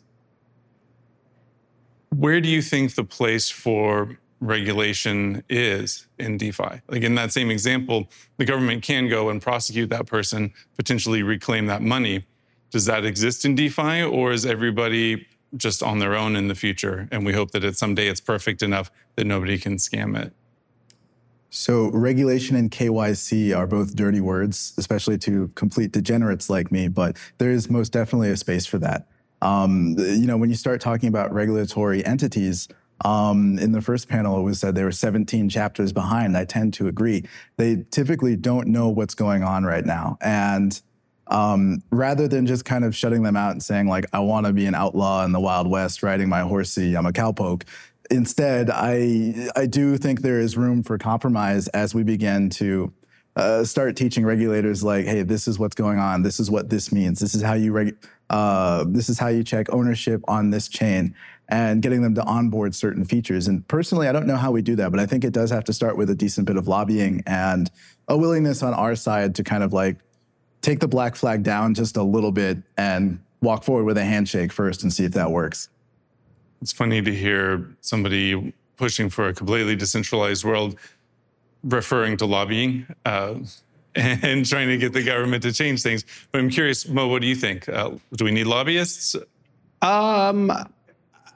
Where 2.09 2.41
do 2.41 2.49
you 2.49 2.61
think 2.61 2.95
the 2.95 3.03
place 3.03 3.49
for 3.49 4.17
regulation 4.41 5.43
is 5.49 6.07
in 6.19 6.37
DeFi? 6.37 6.81
Like 6.89 7.03
in 7.03 7.15
that 7.15 7.31
same 7.31 7.49
example, 7.49 8.09
the 8.37 8.45
government 8.45 8.83
can 8.83 9.07
go 9.07 9.29
and 9.29 9.41
prosecute 9.41 9.89
that 9.89 10.05
person, 10.05 10.53
potentially 10.75 11.23
reclaim 11.23 11.65
that 11.67 11.81
money. 11.81 12.25
Does 12.71 12.85
that 12.85 13.05
exist 13.05 13.45
in 13.45 13.55
DeFi, 13.55 14.03
or 14.03 14.33
is 14.33 14.45
everybody 14.45 15.25
just 15.57 15.83
on 15.83 15.99
their 15.99 16.15
own 16.15 16.35
in 16.35 16.47
the 16.47 16.55
future. 16.55 17.07
And 17.11 17.25
we 17.25 17.33
hope 17.33 17.51
that 17.51 17.63
it 17.63 17.77
someday 17.77 18.07
it's 18.07 18.21
perfect 18.21 18.61
enough 18.61 18.91
that 19.15 19.25
nobody 19.25 19.57
can 19.57 19.75
scam 19.75 20.19
it. 20.19 20.33
So 21.49 21.89
regulation 21.91 22.57
and 22.57 22.69
KYC 22.69 23.55
are 23.55 23.65
both 23.65 23.95
dirty 23.95 24.19
words, 24.19 24.73
especially 24.77 25.17
to 25.19 25.47
complete 25.55 25.93
degenerates 25.93 26.49
like 26.49 26.69
me, 26.69 26.89
but 26.89 27.15
there 27.37 27.49
is 27.49 27.69
most 27.69 27.93
definitely 27.93 28.29
a 28.29 28.35
space 28.35 28.65
for 28.65 28.77
that. 28.79 29.07
Um, 29.41 29.95
you 29.97 30.25
know, 30.25 30.35
when 30.35 30.49
you 30.49 30.55
start 30.55 30.81
talking 30.81 31.07
about 31.07 31.33
regulatory 31.33 32.05
entities, 32.05 32.67
um, 33.03 33.59
in 33.59 33.71
the 33.71 33.81
first 33.81 34.07
panel, 34.07 34.39
it 34.39 34.43
was 34.43 34.59
said 34.59 34.75
there 34.75 34.85
were 34.85 34.91
17 34.91 35.49
chapters 35.49 35.91
behind. 35.91 36.37
I 36.37 36.45
tend 36.45 36.73
to 36.75 36.87
agree. 36.87 37.25
They 37.57 37.85
typically 37.91 38.35
don't 38.35 38.67
know 38.67 38.87
what's 38.89 39.13
going 39.13 39.43
on 39.43 39.65
right 39.65 39.85
now. 39.85 40.17
And 40.21 40.81
um, 41.27 41.81
rather 41.91 42.27
than 42.27 42.45
just 42.45 42.65
kind 42.65 42.85
of 42.85 42.95
shutting 42.95 43.23
them 43.23 43.35
out 43.35 43.51
and 43.51 43.63
saying 43.63 43.87
like 43.87 44.05
I 44.13 44.19
want 44.19 44.45
to 44.45 44.53
be 44.53 44.65
an 44.65 44.75
outlaw 44.75 45.23
in 45.25 45.31
the 45.31 45.39
Wild 45.39 45.67
West 45.69 46.03
riding 46.03 46.29
my 46.29 46.41
horsey, 46.41 46.95
I'm 46.95 47.05
a 47.05 47.11
cowpoke. 47.11 47.63
Instead, 48.11 48.69
I 48.69 49.49
I 49.55 49.65
do 49.65 49.97
think 49.97 50.21
there 50.21 50.39
is 50.39 50.57
room 50.57 50.83
for 50.83 50.97
compromise 50.97 51.67
as 51.69 51.95
we 51.95 52.03
begin 52.03 52.49
to 52.51 52.93
uh, 53.35 53.63
start 53.63 53.95
teaching 53.95 54.25
regulators 54.25 54.83
like, 54.83 55.05
hey, 55.05 55.21
this 55.23 55.47
is 55.47 55.59
what's 55.59 55.75
going 55.75 55.99
on. 55.99 56.21
This 56.21 56.39
is 56.39 56.49
what 56.49 56.69
this 56.69 56.91
means. 56.91 57.19
This 57.19 57.35
is 57.35 57.41
how 57.41 57.53
you 57.53 57.71
reg- 57.73 57.97
uh, 58.29 58.85
this 58.87 59.09
is 59.09 59.19
how 59.19 59.27
you 59.27 59.43
check 59.43 59.71
ownership 59.73 60.21
on 60.27 60.51
this 60.51 60.67
chain, 60.67 61.15
and 61.49 61.81
getting 61.81 62.01
them 62.01 62.15
to 62.15 62.23
onboard 62.23 62.73
certain 62.73 63.05
features. 63.05 63.47
And 63.47 63.67
personally, 63.67 64.07
I 64.07 64.11
don't 64.11 64.27
know 64.27 64.37
how 64.37 64.51
we 64.51 64.61
do 64.61 64.75
that, 64.77 64.91
but 64.91 64.99
I 64.99 65.05
think 65.05 65.23
it 65.23 65.33
does 65.33 65.51
have 65.51 65.63
to 65.65 65.73
start 65.73 65.97
with 65.97 66.09
a 66.09 66.15
decent 66.15 66.47
bit 66.47 66.57
of 66.57 66.67
lobbying 66.67 67.23
and 67.25 67.69
a 68.07 68.17
willingness 68.17 68.63
on 68.63 68.73
our 68.73 68.95
side 68.95 69.35
to 69.35 69.43
kind 69.43 69.63
of 69.63 69.73
like 69.73 69.97
take 70.65 70.79
the 70.79 70.87
black 70.87 71.15
flag 71.15 71.43
down 71.43 71.75
just 71.75 71.95
a 71.95 72.01
little 72.01 72.31
bit 72.31 72.57
and 72.75 73.19
walk 73.41 73.63
forward 73.63 73.83
with 73.83 73.97
a 73.97 74.03
handshake 74.03 74.51
first 74.51 74.81
and 74.81 74.91
see 74.91 75.05
if 75.05 75.11
that 75.11 75.29
works. 75.29 75.69
It's 76.59 76.73
funny 76.73 77.03
to 77.03 77.13
hear 77.13 77.69
somebody 77.81 78.51
pushing 78.75 79.09
for 79.09 79.27
a 79.27 79.33
completely 79.33 79.75
decentralized 79.75 80.43
world 80.43 80.77
referring 81.63 82.17
to 82.17 82.25
lobbying 82.25 82.87
uh, 83.05 83.35
and 83.95 84.43
trying 84.45 84.67
to 84.69 84.77
get 84.77 84.91
the 84.91 85.03
government 85.03 85.43
to 85.43 85.53
change 85.53 85.83
things. 85.83 86.03
But 86.31 86.41
I'm 86.41 86.49
curious, 86.49 86.87
Mo, 86.87 87.07
what 87.07 87.21
do 87.21 87.27
you 87.27 87.35
think? 87.35 87.69
Uh, 87.69 87.91
do 88.15 88.25
we 88.25 88.31
need 88.31 88.47
lobbyists? 88.47 89.15
Um, 89.83 90.51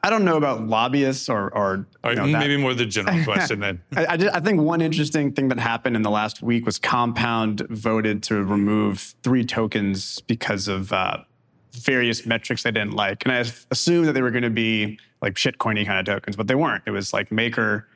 I 0.04 0.10
don't 0.10 0.24
know 0.24 0.38
about 0.38 0.66
lobbyists 0.66 1.30
or, 1.30 1.54
or 1.56 1.86
right, 2.04 2.12
you 2.12 2.16
know, 2.16 2.40
maybe 2.40 2.58
more 2.58 2.74
the 2.74 2.86
general 2.86 3.24
question 3.24 3.60
then. 3.60 3.82
I, 3.96 4.06
I, 4.06 4.18
I 4.36 4.40
think 4.40 4.62
one 4.62 4.82
interesting 4.82 5.34
thing 5.34 5.50
that 5.50 5.60
happened 5.60 5.96
in 5.96 6.02
the 6.02 6.10
last 6.10 6.42
week 6.42 6.66
was 6.66 6.80
Compound 6.80 7.62
voted 7.70 8.24
to 8.24 8.44
remove 8.44 9.16
three 9.24 9.44
tokens 9.44 10.20
because 10.22 10.68
of 10.68 10.94
uh, 10.94 11.18
various 11.74 12.26
metrics 12.26 12.64
they 12.64 12.72
didn't 12.72 12.94
like. 12.94 13.26
And 13.26 13.34
I 13.34 13.46
assumed 13.72 14.08
that 14.08 14.14
they 14.14 14.22
were 14.22 14.32
going 14.32 14.44
to 14.44 14.50
be 14.50 15.00
like 15.22 15.36
shitcoiny 15.36 15.86
kind 15.86 16.00
of 16.00 16.06
tokens, 16.14 16.36
but 16.36 16.48
they 16.48 16.56
weren't. 16.56 16.84
It 16.86 16.92
was 16.92 17.14
like 17.14 17.32
Maker, 17.32 17.88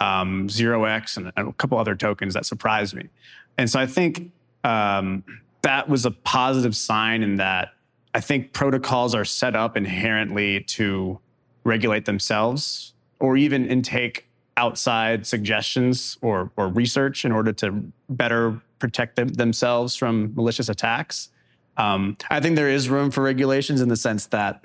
um, 0.00 0.48
Zero 0.48 0.84
X, 0.84 1.16
and 1.16 1.32
a 1.36 1.52
couple 1.54 1.78
other 1.78 1.96
tokens 1.96 2.34
that 2.34 2.46
surprised 2.46 2.94
me. 2.94 3.08
And 3.56 3.68
so 3.68 3.80
I 3.80 3.86
think 3.86 4.30
um, 4.64 5.24
that 5.62 5.88
was 5.88 6.06
a 6.06 6.10
positive 6.10 6.76
sign 6.76 7.22
in 7.22 7.36
that 7.36 7.74
I 8.14 8.20
think 8.20 8.52
protocols 8.52 9.14
are 9.14 9.24
set 9.24 9.54
up 9.54 9.76
inherently 9.76 10.60
to 10.60 11.20
regulate 11.68 12.04
themselves 12.04 12.94
or 13.20 13.36
even 13.36 13.66
intake 13.66 14.26
outside 14.56 15.26
suggestions 15.26 16.18
or, 16.20 16.50
or 16.56 16.68
research 16.68 17.24
in 17.24 17.32
order 17.32 17.52
to 17.52 17.92
better 18.08 18.60
protect 18.78 19.16
them, 19.16 19.28
themselves 19.28 19.94
from 19.94 20.34
malicious 20.34 20.68
attacks. 20.68 21.30
Um, 21.76 22.16
I 22.28 22.40
think 22.40 22.56
there 22.56 22.68
is 22.68 22.88
room 22.88 23.10
for 23.10 23.22
regulations 23.22 23.80
in 23.80 23.88
the 23.88 23.96
sense 23.96 24.26
that 24.26 24.64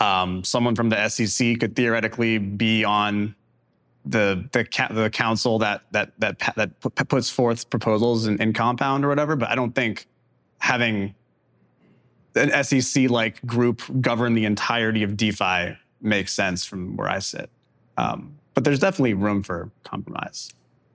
um, 0.00 0.42
someone 0.42 0.74
from 0.74 0.88
the 0.88 1.08
SEC 1.08 1.60
could 1.60 1.76
theoretically 1.76 2.38
be 2.38 2.84
on 2.84 3.34
the 4.04 4.48
the, 4.52 4.64
the 4.90 5.10
council 5.10 5.58
that 5.58 5.82
that 5.92 6.12
that 6.18 6.38
that 6.56 6.80
pu- 6.80 6.90
puts 6.90 7.30
forth 7.30 7.68
proposals 7.70 8.26
in, 8.26 8.40
in 8.40 8.52
compound 8.52 9.04
or 9.04 9.08
whatever. 9.08 9.36
But 9.36 9.50
I 9.50 9.54
don't 9.54 9.74
think 9.74 10.06
having 10.58 11.14
an 12.36 12.64
SEC 12.64 13.10
like 13.10 13.44
group 13.46 13.82
govern 14.00 14.34
the 14.34 14.44
entirety 14.44 15.02
of 15.02 15.16
DeFi 15.16 15.76
makes 16.00 16.32
sense 16.32 16.64
from 16.64 16.96
where 16.96 17.08
I 17.08 17.18
sit. 17.18 17.50
Um, 17.96 18.36
but 18.54 18.64
there's 18.64 18.78
definitely 18.78 19.14
room 19.14 19.42
for 19.42 19.70
compromise. 19.84 20.52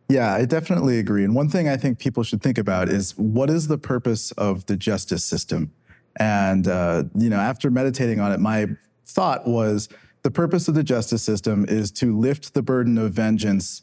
Yeah, 0.09 0.33
I 0.33 0.45
definitely 0.45 0.99
agree. 0.99 1.23
And 1.23 1.33
one 1.33 1.47
thing 1.47 1.69
I 1.69 1.77
think 1.77 1.97
people 1.97 2.23
should 2.23 2.41
think 2.41 2.57
about 2.57 2.89
is 2.89 3.17
what 3.17 3.49
is 3.49 3.67
the 3.67 3.77
purpose 3.77 4.31
of 4.33 4.65
the 4.65 4.75
justice 4.75 5.23
system? 5.23 5.71
And, 6.17 6.67
uh, 6.67 7.05
you 7.15 7.29
know, 7.29 7.39
after 7.39 7.71
meditating 7.71 8.19
on 8.19 8.31
it, 8.33 8.39
my 8.39 8.67
thought 9.05 9.47
was 9.47 9.87
the 10.23 10.31
purpose 10.31 10.67
of 10.67 10.75
the 10.75 10.83
justice 10.83 11.23
system 11.23 11.65
is 11.67 11.91
to 11.93 12.17
lift 12.17 12.53
the 12.53 12.61
burden 12.61 12.97
of 12.97 13.13
vengeance 13.13 13.81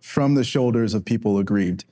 from 0.00 0.34
the 0.34 0.44
shoulders 0.44 0.94
of 0.94 1.04
people 1.04 1.38
aggrieved. 1.38 1.84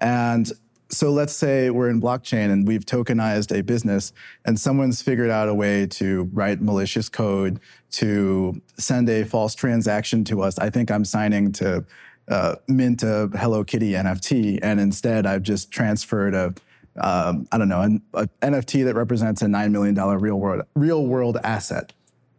And 0.00 0.50
so 0.90 1.10
let's 1.10 1.34
say 1.34 1.70
we're 1.70 1.90
in 1.90 2.00
blockchain 2.00 2.50
and 2.50 2.66
we've 2.66 2.84
tokenized 2.84 3.56
a 3.56 3.62
business 3.62 4.12
and 4.44 4.58
someone's 4.58 5.02
figured 5.02 5.30
out 5.30 5.48
a 5.48 5.54
way 5.54 5.86
to 5.86 6.30
write 6.32 6.62
malicious 6.62 7.08
code 7.08 7.60
to 7.90 8.60
send 8.78 9.08
a 9.08 9.24
false 9.24 9.54
transaction 9.54 10.24
to 10.24 10.42
us. 10.42 10.58
I 10.58 10.70
think 10.70 10.90
I'm 10.90 11.04
signing 11.04 11.52
to 11.52 11.84
uh, 12.28 12.56
mint 12.66 13.02
a 13.02 13.28
Hello 13.34 13.64
Kitty 13.64 13.92
NFT, 13.92 14.58
and 14.62 14.80
instead 14.80 15.26
I've 15.26 15.42
just 15.42 15.70
transferred 15.70 16.34
a 16.34 16.54
um, 17.00 17.46
I 17.52 17.58
don't 17.58 17.68
know 17.68 17.82
an 17.82 18.02
NFT 18.42 18.84
that 18.84 18.94
represents 18.94 19.40
a 19.40 19.48
nine 19.48 19.72
million 19.72 19.94
dollar 19.94 20.18
real 20.18 20.36
world 20.36 20.62
real 20.74 21.06
world 21.06 21.38
asset. 21.44 21.92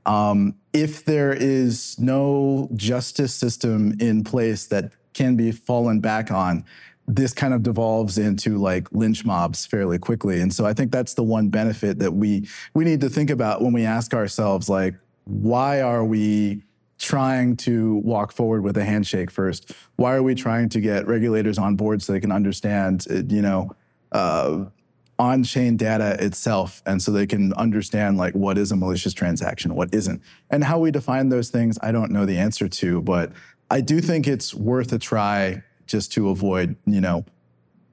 Um, 0.06 0.56
if 0.74 1.06
there 1.06 1.34
is 1.34 1.98
no 2.00 2.70
justice 2.76 3.34
system 3.34 3.96
in 4.00 4.24
place 4.24 4.68
that 4.68 4.92
can 5.14 5.36
be 5.36 5.52
fallen 5.52 6.00
back 6.00 6.32
on, 6.32 6.66
this 7.10 7.34
kind 7.34 7.56
of 7.56 7.63
devolves 7.63 8.19
into 8.19 8.60
like 8.60 8.88
lynch 8.91 9.26
mobs 9.26 9.65
fairly 9.65 9.98
quickly. 9.98 10.41
And 10.41 10.54
so 10.54 10.65
I 10.67 10.74
think 10.74 10.91
that's 10.91 11.15
the 11.15 11.24
one 11.24 11.50
benefit 11.50 11.98
that 12.00 12.13
we 12.13 12.48
we 12.76 12.86
need 12.86 13.02
to 13.02 13.10
think 13.10 13.32
about 13.32 13.63
when 13.63 13.74
we 13.74 13.84
ask 13.84 14.13
ourselves 14.13 14.69
like, 14.69 14.93
why 15.26 15.82
are 15.82 16.06
we 16.06 16.62
trying 17.00 17.56
to 17.56 17.95
walk 18.04 18.32
forward 18.32 18.63
with 18.63 18.78
a 18.78 18.84
handshake 18.84 19.32
first? 19.32 19.72
Why 19.95 20.13
are 20.13 20.22
we 20.22 20.36
trying 20.36 20.69
to 20.69 20.80
get 20.80 21.08
regulators 21.08 21.58
on 21.58 21.76
board 21.76 22.04
so 22.04 22.13
they 22.13 22.19
can 22.19 22.32
understand, 22.32 23.08
uh, 23.10 23.24
you 23.28 23.41
know, 23.41 23.72
uh, 24.12 24.65
on-chain 25.17 25.78
data 25.78 26.15
itself, 26.24 26.82
and 26.86 27.02
so 27.02 27.12
they 27.12 27.28
can 27.28 27.54
understand 27.54 28.17
like 28.17 28.34
what 28.36 28.58
is 28.58 28.72
a 28.72 28.76
malicious 28.76 29.13
transaction, 29.13 29.74
what 29.76 29.93
isn't, 29.93 30.22
and 30.50 30.63
how 30.63 30.78
we 30.78 30.91
define 30.91 31.30
those 31.30 31.50
things? 31.50 31.80
I 31.82 31.91
don't 31.91 32.12
know 32.12 32.26
the 32.26 32.38
answer 32.38 32.69
to, 32.69 33.02
but 33.02 33.32
I 33.72 33.82
do 33.82 34.00
think 34.00 34.28
it's 34.28 34.54
worth 34.54 34.93
a 34.93 35.00
try 35.00 35.63
just 35.89 36.13
to 36.13 36.30
avoid, 36.30 36.75
you 36.86 37.02
know, 37.02 37.25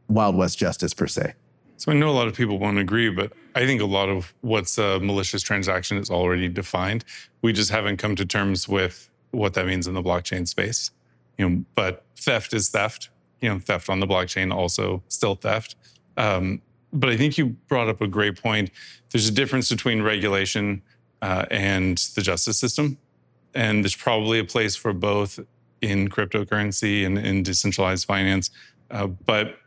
Wild 0.08 0.36
West 0.36 0.58
justice 0.58 0.94
per 0.94 1.06
se. 1.06 1.34
So 1.78 1.92
I 1.92 1.94
know 1.94 2.08
a 2.08 2.12
lot 2.12 2.28
of 2.28 2.34
people 2.34 2.58
won't 2.58 2.78
agree, 2.78 3.10
but 3.10 3.32
I 3.54 3.66
think 3.66 3.80
a 3.80 3.86
lot 3.86 4.08
of 4.08 4.32
what's 4.40 4.78
a 4.78 5.00
malicious 5.00 5.42
transaction 5.42 5.98
is 5.98 6.10
already 6.10 6.48
defined. 6.48 7.04
We 7.42 7.52
just 7.52 7.70
haven't 7.70 7.98
come 7.98 8.16
to 8.16 8.24
terms 8.24 8.68
with 8.68 9.10
what 9.32 9.54
that 9.54 9.66
means 9.66 9.86
in 9.86 9.94
the 9.94 10.02
blockchain 10.02 10.46
space. 10.48 10.90
You 11.38 11.48
know, 11.48 11.64
but 11.74 12.04
theft 12.16 12.54
is 12.54 12.70
theft. 12.70 13.10
You 13.40 13.50
know, 13.50 13.58
theft 13.58 13.90
on 13.90 14.00
the 14.00 14.06
blockchain 14.06 14.54
also 14.54 15.02
still 15.08 15.34
theft. 15.34 15.76
Um, 16.16 16.62
but 16.92 17.10
I 17.10 17.16
think 17.16 17.36
you 17.36 17.48
brought 17.68 17.88
up 17.88 18.00
a 18.00 18.06
great 18.06 18.40
point. 18.40 18.70
There's 19.10 19.28
a 19.28 19.32
difference 19.32 19.68
between 19.68 20.02
regulation 20.02 20.82
uh, 21.20 21.44
and 21.50 21.98
the 22.14 22.22
justice 22.22 22.58
system, 22.58 22.96
and 23.54 23.84
there's 23.84 23.96
probably 23.96 24.38
a 24.38 24.44
place 24.44 24.76
for 24.76 24.94
both 24.94 25.40
in 25.80 26.08
cryptocurrency 26.08 27.04
and 27.04 27.18
in 27.18 27.42
decentralized 27.42 28.06
finance. 28.06 28.50
Uh, 28.90 29.06
but 29.06 29.58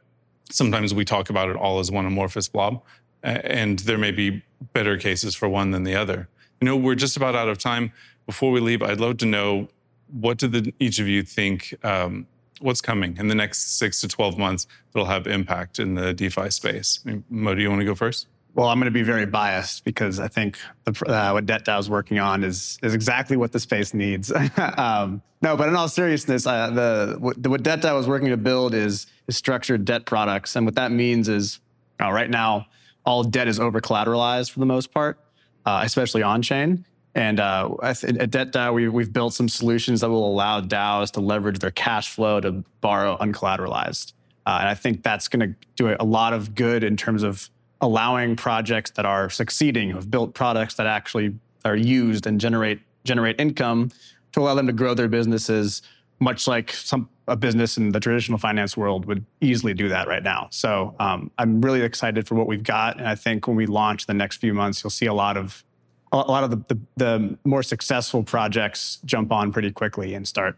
sometimes 0.49 0.93
we 0.93 1.05
talk 1.05 1.29
about 1.29 1.49
it 1.49 1.55
all 1.55 1.79
as 1.79 1.91
one 1.91 2.05
amorphous 2.05 2.47
blob, 2.47 2.81
and 3.23 3.79
there 3.79 3.97
may 3.97 4.11
be 4.11 4.43
better 4.73 4.97
cases 4.97 5.35
for 5.35 5.47
one 5.47 5.71
than 5.71 5.83
the 5.83 5.95
other. 5.95 6.27
You 6.61 6.65
know, 6.65 6.75
we're 6.75 6.95
just 6.95 7.17
about 7.17 7.35
out 7.35 7.49
of 7.49 7.57
time. 7.57 7.91
Before 8.25 8.51
we 8.51 8.59
leave, 8.59 8.81
I'd 8.81 8.99
love 8.99 9.17
to 9.17 9.25
know 9.25 9.69
what 10.11 10.37
do 10.37 10.47
the, 10.47 10.73
each 10.79 10.99
of 10.99 11.07
you 11.07 11.23
think 11.23 11.73
um, 11.83 12.27
what's 12.59 12.81
coming 12.81 13.17
in 13.17 13.27
the 13.27 13.35
next 13.35 13.77
six 13.77 14.01
to 14.01 14.07
12 14.07 14.37
months 14.37 14.67
that'll 14.91 15.07
have 15.07 15.27
impact 15.27 15.79
in 15.79 15.95
the 15.95 16.13
DeFi 16.13 16.49
space? 16.49 16.99
I 17.05 17.09
mean, 17.09 17.23
Mo, 17.29 17.55
do 17.55 17.61
you 17.61 17.69
want 17.69 17.81
to 17.81 17.85
go 17.85 17.95
first? 17.95 18.27
Well, 18.55 18.67
I'm 18.67 18.79
going 18.79 18.85
to 18.85 18.91
be 18.91 19.03
very 19.03 19.25
biased 19.25 19.85
because 19.85 20.19
I 20.19 20.27
think 20.27 20.57
the, 20.83 20.91
uh, 21.07 21.31
what 21.33 21.45
DebtDAO 21.45 21.79
is 21.79 21.89
working 21.89 22.19
on 22.19 22.43
is 22.43 22.79
is 22.81 22.93
exactly 22.93 23.37
what 23.37 23.51
the 23.51 23.59
space 23.59 23.93
needs. 23.93 24.31
um, 24.57 25.21
no, 25.41 25.55
but 25.55 25.69
in 25.69 25.75
all 25.75 25.87
seriousness, 25.87 26.45
uh, 26.45 26.69
the 26.69 27.15
what, 27.19 27.37
what 27.47 27.63
DebtDAO 27.63 27.99
is 27.99 28.07
working 28.07 28.29
to 28.29 28.37
build 28.37 28.73
is 28.73 29.07
is 29.27 29.37
structured 29.37 29.85
debt 29.85 30.05
products, 30.05 30.55
and 30.55 30.65
what 30.65 30.75
that 30.75 30.91
means 30.91 31.29
is 31.29 31.59
uh, 32.01 32.11
right 32.11 32.29
now 32.29 32.67
all 33.05 33.23
debt 33.23 33.47
is 33.47 33.59
over 33.59 33.79
collateralized 33.79 34.51
for 34.51 34.59
the 34.59 34.65
most 34.65 34.91
part, 34.91 35.19
uh, 35.65 35.81
especially 35.83 36.23
on 36.23 36.41
chain. 36.41 36.85
And 37.15 37.39
uh, 37.39 37.75
at 37.81 37.97
DebtDAO, 37.97 38.73
we, 38.73 38.87
we've 38.87 39.11
built 39.11 39.33
some 39.33 39.49
solutions 39.49 40.01
that 40.01 40.09
will 40.09 40.27
allow 40.31 40.61
DAOs 40.61 41.11
to 41.11 41.21
leverage 41.21 41.59
their 41.59 41.71
cash 41.71 42.09
flow 42.09 42.39
to 42.39 42.63
borrow 42.81 43.17
uncollateralized. 43.17 44.13
Uh, 44.45 44.57
and 44.61 44.69
I 44.69 44.75
think 44.75 45.03
that's 45.03 45.27
going 45.27 45.49
to 45.49 45.55
do 45.75 45.95
a 45.99 46.05
lot 46.05 46.33
of 46.33 46.55
good 46.55 46.83
in 46.83 46.95
terms 46.97 47.23
of 47.23 47.49
allowing 47.81 48.35
projects 48.35 48.91
that 48.91 49.05
are 49.05 49.29
succeeding, 49.29 49.89
who've 49.89 50.09
built 50.09 50.33
products 50.33 50.75
that 50.75 50.87
actually 50.87 51.35
are 51.65 51.75
used 51.75 52.27
and 52.27 52.39
generate 52.39 52.79
generate 53.05 53.39
income 53.39 53.91
to 54.33 54.41
allow 54.41 54.53
them 54.53 54.67
to 54.67 54.73
grow 54.73 54.93
their 54.93 55.07
businesses, 55.07 55.81
much 56.19 56.47
like 56.47 56.71
some 56.71 57.09
a 57.27 57.35
business 57.35 57.77
in 57.77 57.91
the 57.91 57.99
traditional 57.99 58.39
finance 58.39 58.75
world 58.75 59.05
would 59.05 59.23
easily 59.39 59.73
do 59.73 59.87
that 59.87 60.07
right 60.07 60.23
now. 60.23 60.47
So 60.49 60.95
um, 60.99 61.29
I'm 61.37 61.61
really 61.61 61.81
excited 61.81 62.27
for 62.27 62.33
what 62.35 62.47
we've 62.47 62.63
got, 62.63 62.97
and 62.97 63.07
I 63.07 63.15
think 63.15 63.47
when 63.47 63.55
we 63.55 63.67
launch 63.67 64.07
the 64.07 64.15
next 64.15 64.37
few 64.37 64.53
months, 64.53 64.83
you'll 64.83 64.89
see 64.91 65.05
a 65.05 65.13
lot 65.13 65.37
of 65.37 65.63
a 66.11 66.17
lot 66.17 66.43
of 66.43 66.49
the, 66.49 66.57
the, 66.67 66.79
the 66.97 67.37
more 67.45 67.61
successful 67.61 68.23
projects 68.23 68.97
jump 69.05 69.31
on 69.31 69.51
pretty 69.51 69.71
quickly 69.71 70.15
and 70.15 70.27
start 70.27 70.57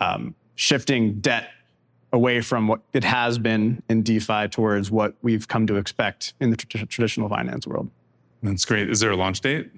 um, 0.00 0.34
shifting 0.56 1.20
debt 1.20 1.50
away 2.12 2.40
from 2.40 2.68
what 2.68 2.80
it 2.92 3.04
has 3.04 3.38
been 3.38 3.82
in 3.88 4.02
DeFi 4.02 4.48
towards 4.48 4.90
what 4.90 5.14
we've 5.22 5.46
come 5.46 5.66
to 5.66 5.76
expect 5.76 6.34
in 6.40 6.50
the 6.50 6.56
tr- 6.56 6.84
traditional 6.86 7.28
finance 7.28 7.66
world. 7.66 7.90
That's 8.42 8.64
great. 8.64 8.88
Is 8.88 9.00
there 9.00 9.10
a 9.10 9.16
launch 9.16 9.40
date? 9.40 9.70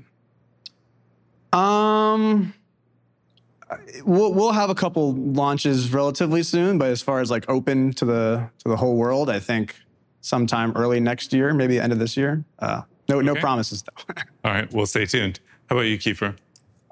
Um, 1.53 2.55
we'll 4.05 4.33
we'll 4.33 4.53
have 4.53 4.71
a 4.71 4.75
couple 4.75 5.14
launches 5.14 5.93
relatively 5.93 6.43
soon, 6.43 6.79
but 6.79 6.90
as 6.90 7.03
far 7.03 7.21
as 7.21 7.31
like 7.31 7.49
open 7.49 7.93
to 7.95 8.05
the 8.05 8.51
to 8.59 8.69
the 8.69 8.77
whole 8.77 8.97
world, 8.97 9.29
I 9.29 9.40
think 9.40 9.75
sometime 10.21 10.73
early 10.77 11.01
next 11.01 11.33
year, 11.33 11.53
maybe 11.53 11.77
the 11.77 11.83
end 11.83 11.93
of 11.93 11.99
this 11.99 12.16
year. 12.16 12.45
Uh, 12.59 12.83
no 13.09 13.21
no 13.21 13.35
promises 13.35 13.83
though. 13.83 14.14
All 14.45 14.53
right, 14.53 14.73
we'll 14.73 14.87
stay 14.87 15.07
tuned. 15.07 15.40
How 15.69 15.77
about 15.77 15.87
you, 15.87 15.99
Kiefer? 15.99 16.37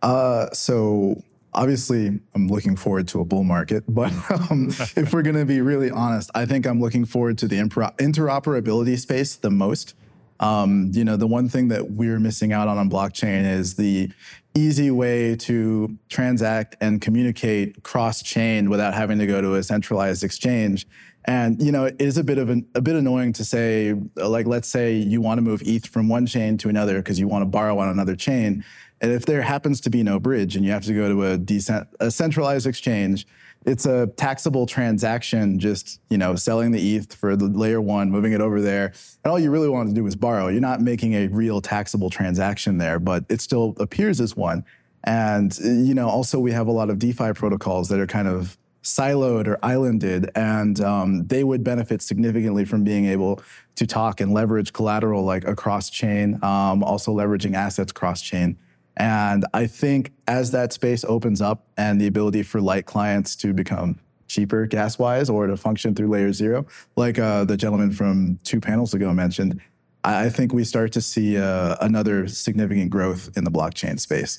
Uh, 0.03 0.51
so 0.53 1.23
obviously, 1.55 2.21
I'm 2.35 2.49
looking 2.49 2.77
forward 2.77 3.09
to 3.09 3.21
a 3.21 3.25
bull 3.25 3.45
market, 3.45 3.85
but 3.89 4.13
um, 4.51 4.69
if 4.97 5.13
we're 5.13 5.23
going 5.23 5.37
to 5.37 5.45
be 5.45 5.61
really 5.61 5.91
honest, 5.91 6.31
I 6.35 6.47
think 6.47 6.67
I'm 6.67 6.81
looking 6.81 7.05
forward 7.05 7.39
to 7.39 7.49
the 7.49 7.57
impro- 7.57 7.97
interoperability 7.97 8.99
space 8.99 9.37
the 9.37 9.51
most. 9.51 9.95
Um, 10.41 10.91
you 10.95 11.05
know, 11.05 11.17
the 11.17 11.27
one 11.27 11.49
thing 11.49 11.69
that 11.69 11.91
we're 11.91 12.21
missing 12.21 12.53
out 12.53 12.69
on 12.69 12.79
on 12.79 12.89
blockchain 12.89 13.45
is 13.45 13.75
the 13.75 14.11
easy 14.55 14.91
way 14.91 15.37
to 15.37 15.97
transact 16.09 16.77
and 16.81 17.01
communicate 17.01 17.83
cross-chain 17.83 18.71
without 18.71 18.95
having 18.95 19.19
to 19.19 19.27
go 19.27 19.41
to 19.41 19.55
a 19.55 19.63
centralized 19.63 20.23
exchange. 20.23 20.87
And 21.25 21.61
you 21.61 21.73
know, 21.73 21.85
it 21.85 21.97
is 21.99 22.17
a 22.17 22.25
bit 22.25 22.39
of 22.39 22.49
an, 22.49 22.67
a 22.75 22.81
bit 22.81 22.97
annoying 22.97 23.33
to 23.35 23.45
say, 23.45 23.95
like, 24.17 24.47
let's 24.47 24.69
say 24.69 24.95
you 24.95 25.21
want 25.21 25.39
to 25.39 25.43
move 25.43 25.63
ETH 25.67 25.87
from 25.87 26.09
one 26.09 26.27
chain 26.27 26.57
to 26.59 26.69
another 26.69 26.99
because 26.99 27.21
you 27.21 27.29
want 27.29 27.43
to 27.43 27.47
borrow 27.47 27.79
on 27.79 27.89
another 27.89 28.17
chain. 28.17 28.65
And 29.01 29.13
if 29.13 29.27
there 29.27 29.43
happens 29.43 29.81
to 29.83 29.91
be 29.91 30.03
no 30.03 30.19
bridge 30.19 30.57
and 30.57 30.65
you 30.65 30.73
have 30.73 30.85
to 30.85 30.95
go 30.95 31.09
to 31.09 31.25
a, 31.25 31.39
decent, 31.39 31.89
a 32.01 32.11
centralized 32.11 32.67
exchange, 32.67 33.27
it's 33.65 33.87
a 33.87 34.07
taxable 34.17 34.67
transaction, 34.67 35.59
just 35.59 36.01
you 36.11 36.19
know, 36.19 36.35
selling 36.37 36.71
the 36.73 36.97
ETH 36.97 37.15
for 37.15 37.37
the 37.37 37.47
layer 37.47 37.81
one, 37.81 38.11
moving 38.11 38.33
it 38.33 38.41
over 38.41 38.61
there. 38.61 38.93
And 39.25 39.31
all 39.31 39.39
you 39.39 39.51
really 39.51 39.69
want 39.69 39.89
to 39.89 39.95
do 39.95 40.07
is 40.07 40.17
borrow. 40.17 40.49
You're 40.49 40.61
not 40.61 40.81
making 40.81 41.15
a 41.15 41.27
real 41.29 41.61
taxable 41.61 42.11
transaction 42.11 42.79
there, 42.79 42.99
but 42.99 43.25
it 43.29 43.41
still 43.41 43.75
appears 43.79 44.21
as 44.21 44.37
one. 44.37 44.65
And 45.05 45.57
you 45.59 45.95
know, 45.95 46.09
also 46.09 46.39
we 46.39 46.53
have 46.53 46.67
a 46.67 46.73
lot 46.73 46.91
of 46.91 46.99
DeFi 46.99 47.33
protocols 47.33 47.89
that 47.89 48.01
are 48.01 48.07
kind 48.07 48.29
of 48.29 48.59
siloed 48.83 49.47
or 49.47 49.59
islanded, 49.63 50.31
and 50.35 50.81
um, 50.81 51.27
they 51.27 51.45
would 51.45 51.63
benefit 51.63 52.01
significantly 52.01 52.65
from 52.65 52.85
being 52.85 53.07
able 53.07 53.43
to 53.75 53.87
talk 53.87 54.21
and 54.21 54.33
leverage 54.33 54.73
collateral 54.73 55.25
like 55.25 55.47
across 55.47 55.91
chain, 55.91 56.43
um, 56.43 56.83
also 56.83 57.13
leveraging 57.13 57.55
assets 57.55 57.93
cross 57.93 58.23
chain. 58.23 58.57
And 58.99 59.47
I 59.55 59.67
think 59.67 60.13
as 60.27 60.51
that 60.51 60.73
space 60.73 61.05
opens 61.05 61.41
up 61.41 61.67
and 61.77 62.01
the 62.01 62.09
ability 62.09 62.43
for 62.43 62.61
light 62.61 62.85
clients 62.85 63.37
to 63.37 63.55
become 63.55 63.99
cheaper 64.27 64.67
gas 64.67 64.99
wise 64.99 65.31
or 65.31 65.47
to 65.47 65.57
function 65.57 65.95
through 65.95 66.09
layer 66.09 66.33
zero, 66.33 66.67
like 66.97 67.19
uh, 67.19 67.45
the 67.45 67.57
gentleman 67.57 67.93
from 67.93 68.39
two 68.43 68.61
panels 68.61 68.93
ago 68.95 69.15
mentioned, 69.15 69.61
I 70.05 70.29
think 70.29 70.53
we 70.53 70.65
start 70.65 70.93
to 70.93 71.01
see 71.01 71.39
uh, 71.39 71.77
another 71.81 72.29
significant 72.29 72.91
growth 72.91 73.31
in 73.37 73.45
the 73.45 73.51
blockchain 73.51 73.99
space. 74.01 74.39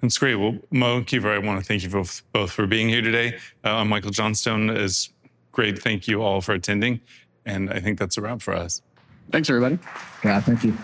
That's 0.00 0.18
great. 0.18 0.36
Well, 0.36 0.58
Mo, 0.70 1.00
Kiefer, 1.02 1.34
I 1.34 1.38
want 1.38 1.58
to 1.60 1.66
thank 1.66 1.82
you 1.82 1.88
both, 1.88 2.22
both 2.32 2.52
for 2.52 2.66
being 2.66 2.88
here 2.88 3.02
today. 3.02 3.38
Uh, 3.64 3.76
I'm 3.76 3.88
Michael 3.88 4.10
Johnstone. 4.10 4.70
Is 4.70 5.10
great. 5.50 5.78
Thank 5.78 6.06
you 6.06 6.22
all 6.22 6.40
for 6.40 6.52
attending. 6.52 7.00
And 7.46 7.70
I 7.70 7.80
think 7.80 7.98
that's 7.98 8.16
a 8.16 8.20
wrap 8.20 8.42
for 8.42 8.54
us. 8.54 8.82
Thanks, 9.30 9.48
everybody. 9.48 9.78
Yeah, 10.22 10.40
thank 10.40 10.62
you. 10.62 10.76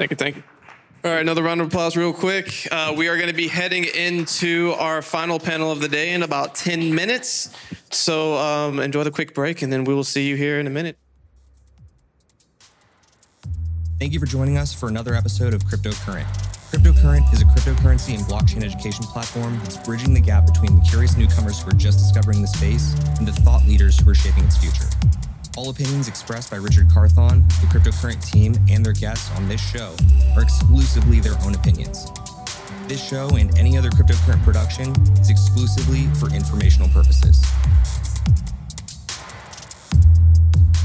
Thank 0.00 0.12
you. 0.12 0.16
Thank 0.16 0.36
you. 0.36 0.42
All 1.04 1.10
right, 1.10 1.20
another 1.20 1.42
round 1.42 1.60
of 1.60 1.66
applause, 1.66 1.94
real 1.94 2.14
quick. 2.14 2.66
Uh, 2.72 2.94
we 2.96 3.08
are 3.08 3.16
going 3.16 3.28
to 3.28 3.34
be 3.34 3.48
heading 3.48 3.84
into 3.84 4.72
our 4.78 5.02
final 5.02 5.38
panel 5.38 5.70
of 5.70 5.82
the 5.82 5.88
day 5.88 6.14
in 6.14 6.22
about 6.22 6.54
10 6.54 6.94
minutes. 6.94 7.54
So 7.90 8.34
um, 8.38 8.80
enjoy 8.80 9.04
the 9.04 9.10
quick 9.10 9.34
break, 9.34 9.60
and 9.60 9.70
then 9.70 9.84
we 9.84 9.92
will 9.92 10.04
see 10.04 10.26
you 10.26 10.36
here 10.36 10.58
in 10.58 10.66
a 10.66 10.70
minute. 10.70 10.96
Thank 13.98 14.14
you 14.14 14.20
for 14.20 14.24
joining 14.24 14.56
us 14.56 14.72
for 14.72 14.88
another 14.88 15.14
episode 15.14 15.52
of 15.52 15.64
Cryptocurrent. 15.64 16.24
Cryptocurrent 16.70 17.30
is 17.34 17.42
a 17.42 17.44
cryptocurrency 17.44 18.14
and 18.14 18.22
blockchain 18.22 18.64
education 18.64 19.04
platform 19.04 19.58
that's 19.58 19.76
bridging 19.76 20.14
the 20.14 20.20
gap 20.20 20.46
between 20.46 20.76
the 20.76 20.86
curious 20.88 21.18
newcomers 21.18 21.60
who 21.60 21.68
are 21.68 21.74
just 21.74 21.98
discovering 21.98 22.40
the 22.40 22.48
space 22.48 22.94
and 23.18 23.28
the 23.28 23.32
thought 23.32 23.66
leaders 23.66 24.00
who 24.00 24.08
are 24.08 24.14
shaping 24.14 24.44
its 24.44 24.56
future. 24.56 24.88
All 25.56 25.70
opinions 25.70 26.06
expressed 26.06 26.50
by 26.50 26.58
Richard 26.58 26.88
Carthon, 26.90 27.46
the 27.60 27.66
Cryptocurrent 27.66 28.24
team, 28.24 28.54
and 28.70 28.86
their 28.86 28.92
guests 28.92 29.30
on 29.36 29.48
this 29.48 29.60
show 29.60 29.96
are 30.36 30.42
exclusively 30.42 31.18
their 31.18 31.34
own 31.44 31.54
opinions. 31.54 32.06
This 32.86 33.04
show 33.04 33.28
and 33.30 33.56
any 33.58 33.76
other 33.76 33.90
Cryptocurrent 33.90 34.42
production 34.44 34.90
is 35.18 35.28
exclusively 35.28 36.06
for 36.14 36.32
informational 36.32 36.88
purposes. 36.90 37.44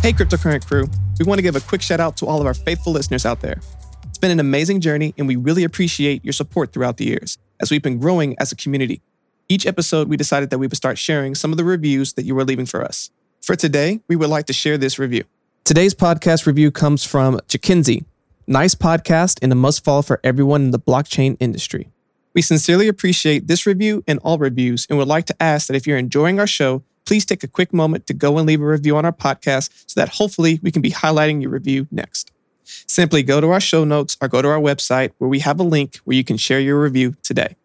Hey, 0.02 0.14
Cryptocurrent 0.14 0.66
crew. 0.66 0.90
We 1.20 1.26
want 1.26 1.38
to 1.38 1.44
give 1.44 1.56
a 1.56 1.62
quick 1.62 1.82
shout 1.82 2.00
out 2.00 2.18
to 2.18 2.26
all 2.26 2.42
of 2.42 2.48
our 2.48 2.54
faithful 2.56 2.92
listeners 2.92 3.26
out 3.26 3.42
there. 3.42 3.62
It's 4.10 4.18
been 4.18 4.32
an 4.32 4.40
amazing 4.40 4.82
journey, 4.82 5.14
and 5.18 5.28
we 5.28 5.36
really 5.36 5.64
appreciate 5.64 6.26
your 6.26 6.34
support 6.34 6.74
throughout 6.74 6.98
the 6.98 7.06
years 7.06 7.38
as 7.60 7.70
we've 7.70 7.84
been 7.84 8.00
growing 8.00 8.36
as 8.40 8.52
a 8.52 8.56
community. 8.56 9.02
Each 9.48 9.68
episode, 9.68 10.10
we 10.10 10.18
decided 10.18 10.50
that 10.50 10.58
we 10.58 10.66
would 10.66 10.76
start 10.76 10.98
sharing 10.98 11.36
some 11.36 11.52
of 11.52 11.58
the 11.58 11.64
reviews 11.64 12.14
that 12.14 12.26
you 12.26 12.34
were 12.34 12.44
leaving 12.44 12.66
for 12.66 12.84
us. 12.84 13.12
For 13.46 13.56
today, 13.56 14.00
we 14.08 14.16
would 14.16 14.32
like 14.32 14.48
to 14.48 14.54
share 14.54 14.76
this 14.76 14.98
review. 14.98 15.24
Today's 15.66 15.94
podcast 15.94 16.48
review 16.48 16.72
comes 16.72 17.04
from 17.04 17.38
Chikinzi. 17.42 18.04
Nice 18.48 18.74
podcast 18.74 19.38
and 19.44 19.52
a 19.52 19.56
must 19.56 19.84
follow 19.84 20.02
for 20.02 20.20
everyone 20.24 20.64
in 20.64 20.72
the 20.72 20.80
blockchain 20.80 21.38
industry. 21.40 21.92
We 22.34 22.42
sincerely 22.42 22.88
appreciate 22.88 23.46
this 23.46 23.68
review 23.68 24.04
and 24.08 24.18
all 24.24 24.40
reviews 24.40 24.88
and 24.90 24.98
would 24.98 25.08
like 25.08 25.28
to 25.28 25.36
ask 25.40 25.68
that 25.68 25.76
if 25.76 25.86
you're 25.86 26.00
enjoying 26.00 26.40
our 26.40 26.48
show, 26.48 26.82
please 27.06 27.24
take 27.24 27.44
a 27.44 27.48
quick 27.48 27.72
moment 27.72 28.08
to 28.08 28.16
go 28.16 28.36
and 28.40 28.48
leave 28.48 28.62
a 28.62 28.66
review 28.66 28.98
on 28.98 29.06
our 29.06 29.14
podcast 29.14 29.70
so 29.86 30.00
that 30.00 30.16
hopefully 30.16 30.60
we 30.64 30.72
can 30.72 30.82
be 30.82 30.90
highlighting 30.90 31.40
your 31.40 31.52
review 31.52 31.88
next. 31.92 32.32
Simply 32.64 33.22
go 33.22 33.40
to 33.40 33.52
our 33.52 33.62
show 33.62 33.84
notes 33.84 34.18
or 34.20 34.28
go 34.28 34.42
to 34.42 34.48
our 34.48 34.60
website 34.60 35.12
where 35.20 35.30
we 35.30 35.42
have 35.42 35.60
a 35.60 35.64
link 35.64 35.98
where 35.98 36.18
you 36.18 36.24
can 36.24 36.38
share 36.38 36.60
your 36.60 36.82
review 36.82 37.16
today. 37.22 37.56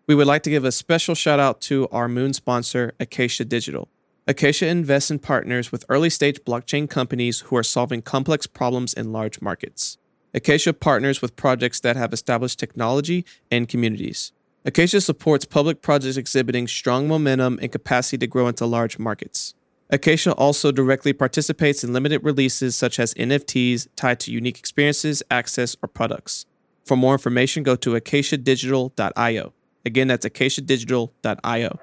We 0.10 0.16
would 0.16 0.26
like 0.26 0.42
to 0.42 0.50
give 0.50 0.66
a 0.66 0.72
special 0.72 1.14
shout 1.14 1.40
out 1.40 1.62
to 1.70 1.88
our 1.92 2.08
moon 2.08 2.34
sponsor, 2.34 2.94
Acacia 3.00 3.46
Digital. 3.46 3.90
Acacia 4.26 4.66
invests 4.66 5.12
in 5.12 5.20
partners 5.20 5.72
with 5.72 5.86
early 5.88 6.10
stage 6.10 6.40
blockchain 6.40 6.90
companies 6.90 7.42
who 7.42 7.56
are 7.56 7.62
solving 7.62 8.02
complex 8.02 8.48
problems 8.48 8.96
in 8.96 9.12
large 9.12 9.40
markets. 9.40 10.00
Acacia 10.34 10.74
partners 10.74 11.22
with 11.22 11.36
projects 11.36 11.80
that 11.82 11.96
have 11.96 12.12
established 12.12 12.58
technology 12.58 13.24
and 13.52 13.70
communities. 13.70 14.32
Acacia 14.66 15.00
supports 15.00 15.46
public 15.46 15.84
projects 15.84 16.18
exhibiting 16.18 16.68
strong 16.68 17.08
momentum 17.08 17.60
and 17.62 17.72
capacity 17.72 18.18
to 18.18 18.26
grow 18.26 18.48
into 18.48 18.66
large 18.66 18.98
markets. 18.98 19.54
Acacia 19.92 20.34
also 20.34 20.72
directly 20.72 21.14
participates 21.14 21.84
in 21.84 21.94
limited 21.94 22.24
releases 22.24 22.76
such 22.76 23.00
as 23.00 23.14
NFTs 23.14 23.88
tied 23.96 24.20
to 24.22 24.32
unique 24.32 24.58
experiences, 24.58 25.22
access, 25.30 25.78
or 25.84 25.88
products. 25.88 26.48
For 26.84 26.98
more 26.98 27.14
information, 27.14 27.62
go 27.62 27.76
to 27.76 27.92
acaciadigital.io. 27.92 29.54
Again, 29.90 30.08
that's 30.08 30.24
acaciadigital.io. 30.24 31.80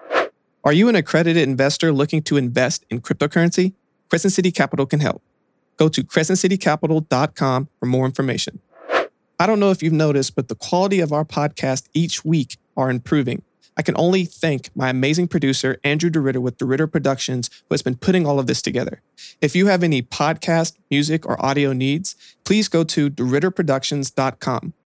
Are 0.62 0.72
you 0.72 0.88
an 0.88 0.94
accredited 0.94 1.42
investor 1.42 1.92
looking 1.92 2.22
to 2.22 2.36
invest 2.36 2.84
in 2.88 3.00
cryptocurrency? 3.00 3.72
Crescent 4.08 4.32
City 4.32 4.52
Capital 4.52 4.86
can 4.86 5.00
help. 5.00 5.22
Go 5.76 5.88
to 5.88 6.04
crescentcitycapital.com 6.04 7.68
for 7.80 7.86
more 7.86 8.06
information. 8.06 8.60
I 9.40 9.48
don't 9.48 9.58
know 9.58 9.72
if 9.72 9.82
you've 9.82 9.92
noticed, 9.92 10.36
but 10.36 10.46
the 10.46 10.54
quality 10.54 11.00
of 11.00 11.12
our 11.12 11.24
podcast 11.24 11.88
each 11.94 12.24
week 12.24 12.58
are 12.76 12.90
improving. 12.90 13.42
I 13.76 13.82
can 13.82 13.96
only 13.98 14.24
thank 14.24 14.70
my 14.76 14.88
amazing 14.88 15.26
producer, 15.26 15.80
Andrew 15.82 16.08
DeRitter 16.08 16.38
with 16.38 16.58
DeRitter 16.58 16.90
Productions, 16.90 17.50
who 17.68 17.74
has 17.74 17.82
been 17.82 17.96
putting 17.96 18.24
all 18.24 18.38
of 18.38 18.46
this 18.46 18.62
together. 18.62 19.02
If 19.40 19.56
you 19.56 19.66
have 19.66 19.82
any 19.82 20.00
podcast, 20.00 20.76
music, 20.92 21.26
or 21.26 21.44
audio 21.44 21.72
needs, 21.72 22.14
please 22.44 22.68
go 22.68 22.84
to 22.84 23.10
DeRitterProductions.com. 23.10 24.74